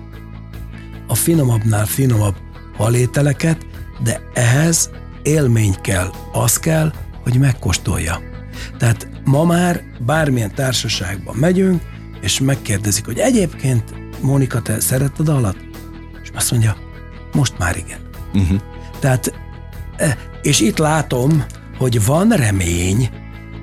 [1.07, 2.35] a finomabbnál finomabb
[2.77, 3.65] halételeket,
[4.03, 4.89] de ehhez
[5.23, 6.11] élmény kell.
[6.31, 6.93] Az kell,
[7.23, 8.21] hogy megkóstolja.
[8.77, 11.81] Tehát ma már bármilyen társaságban megyünk,
[12.21, 13.83] és megkérdezik, hogy egyébként
[14.21, 15.57] Mónika, te szereted a halat?
[16.23, 16.75] És azt mondja,
[17.33, 17.99] most már igen.
[18.33, 18.59] Uh-huh.
[18.99, 19.33] Tehát,
[19.97, 21.45] e, és itt látom,
[21.77, 23.09] hogy van remény,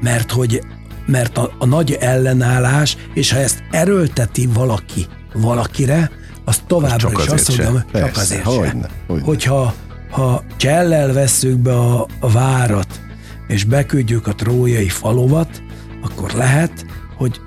[0.00, 0.60] mert hogy
[1.06, 6.10] mert a, a nagy ellenállás, és ha ezt erőlteti valaki valakire,
[6.44, 8.90] az továbbra is azt mondom, csak azért hogyne, se.
[9.06, 9.24] Hogyne.
[9.24, 9.74] Hogyha
[10.10, 13.00] ha csellel vesszük be a, a várat,
[13.46, 15.62] és beküldjük a trójai falovat,
[16.02, 16.86] akkor lehet,
[17.16, 17.40] hogy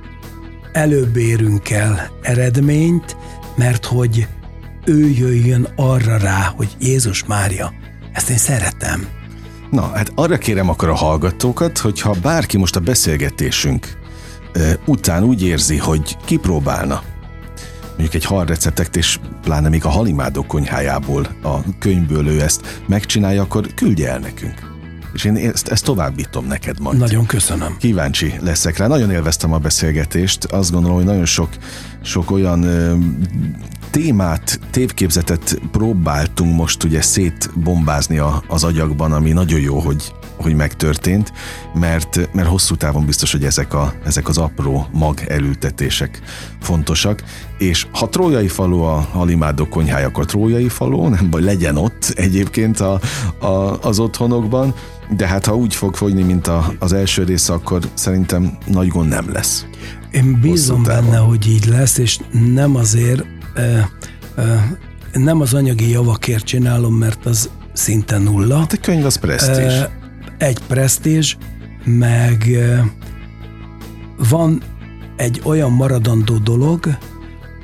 [0.72, 3.18] előbb érünk el eredményt,
[3.56, 4.28] mert hogy
[4.86, 7.74] ő jöjjön arra rá, hogy Jézus Mária,
[8.12, 9.08] ezt én szeretem.
[9.72, 13.98] Na, hát arra kérem akkor a hallgatókat, hogy ha bárki most a beszélgetésünk
[14.86, 17.02] után úgy érzi, hogy kipróbálna
[17.88, 23.74] mondjuk egy halreceptet, és pláne még a halimádok konyhájából, a könyvből ő ezt megcsinálja, akkor
[23.74, 24.79] küldje el nekünk.
[25.14, 26.98] És én ezt, ezt továbbítom neked majd.
[26.98, 27.78] Nagyon köszönöm.
[27.80, 28.88] Kíváncsi leszek rá.
[28.88, 30.44] Nagyon élveztem a beszélgetést.
[30.44, 31.50] Azt gondolom, hogy nagyon sok,
[32.02, 32.96] sok olyan ö,
[33.92, 41.34] témát, tévképzetet próbáltunk most ugye szétbombázni a, az agyakban, ami nagyon jó, hogy, hogy megtörtént,
[41.74, 46.20] mert, mert hosszú távon biztos, hogy ezek, a, ezek az apró mag elültetések
[46.62, 47.24] fontosak,
[47.58, 52.80] és ha trójai falu a halimádok konyhája, akkor trójai falu, nem baj, legyen ott egyébként
[52.80, 53.00] a,
[53.40, 54.74] a, az otthonokban,
[55.16, 59.10] de hát ha úgy fog fogyni, mint a, az első része, akkor szerintem nagy gond
[59.10, 59.66] nem lesz.
[60.12, 62.20] Én bízom benne, hogy így lesz, és
[62.54, 63.26] nem azért,
[65.14, 68.58] nem az anyagi javakért csinálom, mert az szinte nulla.
[68.58, 69.74] Hát egy könyv az presztízs.
[70.38, 71.38] Egy presztízs,
[71.84, 72.58] meg
[74.30, 74.62] van
[75.18, 76.98] egy olyan maradandó dolog,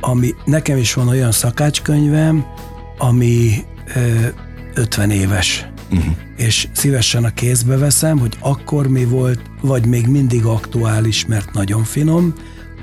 [0.01, 2.45] ami nekem is van olyan szakácskönyvem,
[2.97, 3.63] ami
[4.73, 6.15] 50 éves uh-huh.
[6.37, 11.83] és szívesen a kézbe veszem, hogy akkor mi volt, vagy még mindig aktuális, mert nagyon
[11.83, 12.33] finom,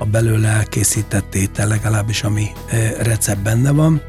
[0.03, 2.47] a belőle elkészített étel, legalábbis ami
[2.99, 4.01] recept benne van.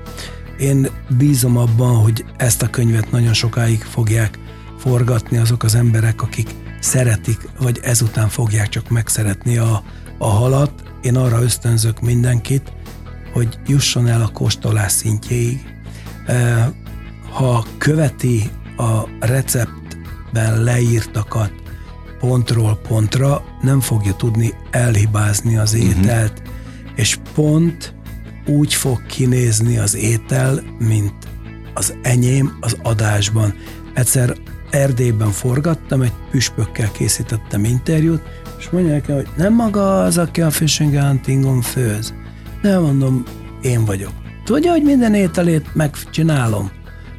[0.58, 4.38] Én bízom abban, hogy ezt a könyvet nagyon sokáig fogják
[4.78, 9.82] forgatni azok az emberek, akik szeretik, vagy ezután fogják csak megszeretni a,
[10.18, 10.72] a halat.
[11.02, 12.72] Én arra ösztönzök mindenkit,
[13.32, 15.60] hogy jusson el a kóstolás szintjéig.
[17.30, 21.52] Ha követi a receptben leírtakat
[22.26, 25.82] pontról pontra, nem fogja tudni elhibázni az mhm.
[25.82, 26.52] ételt, uh-huh.
[26.94, 27.94] és pont
[28.46, 31.14] úgy fog kinézni az étel, mint
[31.74, 33.54] az enyém az adásban.
[33.94, 34.36] Egyszer
[34.70, 38.22] Erdélyben forgattam, egy püspökkel készítettem interjút,
[38.58, 42.14] és mondja nekem, hogy nem maga az, aki a Fishing Huntingon főz.
[42.62, 43.22] Nem mondom,
[43.62, 44.12] én vagyok.
[44.44, 46.70] Tudja, hogy minden ételét megcsinálom?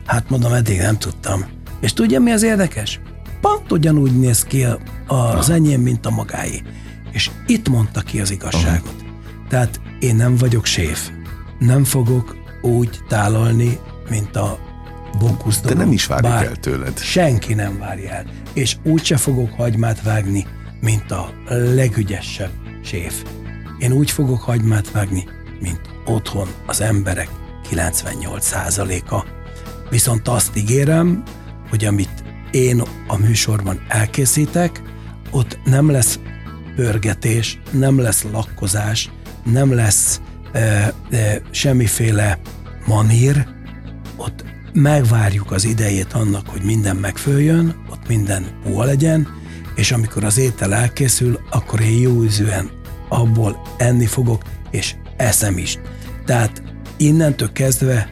[0.06, 1.46] Hát mondom, eddig nem tudtam.
[1.80, 3.00] És tudja, mi az érdekes?
[3.46, 6.62] Pont ugyanúgy néz ki a, az enyém, mint a magáé.
[7.12, 8.96] És itt mondta ki az igazságot.
[9.50, 11.10] Tehát én nem vagyok séf.
[11.60, 13.80] Nem fogok úgy tálalni,
[14.10, 14.60] mint a
[15.20, 17.00] bókusz De nem is várjuk el tőled.
[17.00, 18.26] Senki nem várja el.
[18.54, 20.46] És úgyse fogok hagymát vágni,
[20.82, 22.52] mint a legügyesebb
[22.84, 23.24] séf.
[23.80, 25.24] Én úgy fogok hagymát vágni,
[25.60, 27.30] mint otthon az emberek
[27.72, 29.26] 98%-a.
[29.90, 31.24] Viszont azt ígérem,
[31.70, 32.25] hogy amit
[32.56, 34.82] én a műsorban elkészítek,
[35.32, 36.20] ott nem lesz
[36.76, 39.12] pörgetés, nem lesz lakkozás,
[39.44, 42.40] nem lesz e, e, semmiféle
[42.86, 43.48] manír,
[44.16, 44.44] ott
[44.74, 49.28] megvárjuk az idejét annak, hogy minden megfőjön, ott minden puha legyen,
[49.76, 52.70] és amikor az étel elkészül, akkor én jó ízűen
[53.10, 54.42] abból enni fogok,
[54.72, 55.80] és eszem is.
[56.26, 56.62] Tehát
[56.98, 58.10] innentől kezdve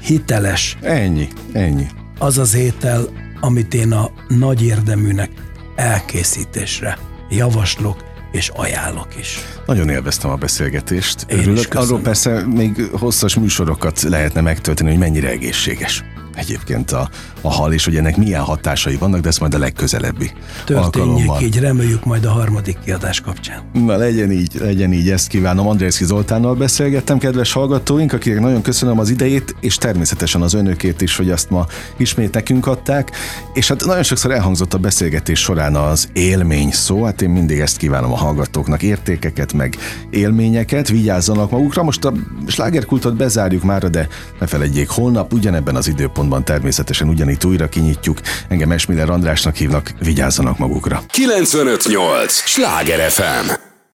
[0.00, 0.76] hiteles.
[0.80, 1.86] Ennyi, ennyi.
[2.18, 3.08] Az az étel,
[3.40, 5.30] amit én a nagy érdeműnek
[5.74, 6.98] elkészítésre
[7.30, 9.38] javaslok, és ajánlok is.
[9.66, 11.26] Nagyon élveztem a beszélgetést.
[11.28, 11.74] Én Örülök.
[11.74, 16.04] Arról persze még hosszas műsorokat lehetne megtölteni, hogy mennyire egészséges
[16.36, 17.10] egyébként a,
[17.40, 20.30] a hal, és hogy ennek milyen hatásai vannak, de ez majd a legközelebbi
[20.64, 21.42] Történjék alkalommal.
[21.42, 23.62] így, reméljük majd a harmadik kiadás kapcsán.
[23.72, 25.66] Na legyen így, legyen így, ezt kívánom.
[25.68, 31.16] Andrészki Zoltánnal beszélgettem, kedves hallgatóink, akiknek nagyon köszönöm az idejét, és természetesen az önökét is,
[31.16, 31.66] hogy azt ma
[31.96, 33.10] ismét nekünk adták.
[33.54, 37.76] És hát nagyon sokszor elhangzott a beszélgetés során az élmény szó, hát én mindig ezt
[37.76, 39.76] kívánom a hallgatóknak, értékeket, meg
[40.10, 41.82] élményeket, vigyázzanak magukra.
[41.82, 42.12] Most a
[42.46, 44.08] slágerkultot bezárjuk már, de
[44.40, 47.08] ne felejtjék, holnap ugyanebben az időpontban természetesen
[47.44, 48.20] ugyanitt újra kinyitjuk.
[48.48, 51.02] Engem Esmiller Andrásnak hívnak, vigyázzanak magukra.
[51.10, 52.32] 958!
[52.32, 53.65] Sláger FM!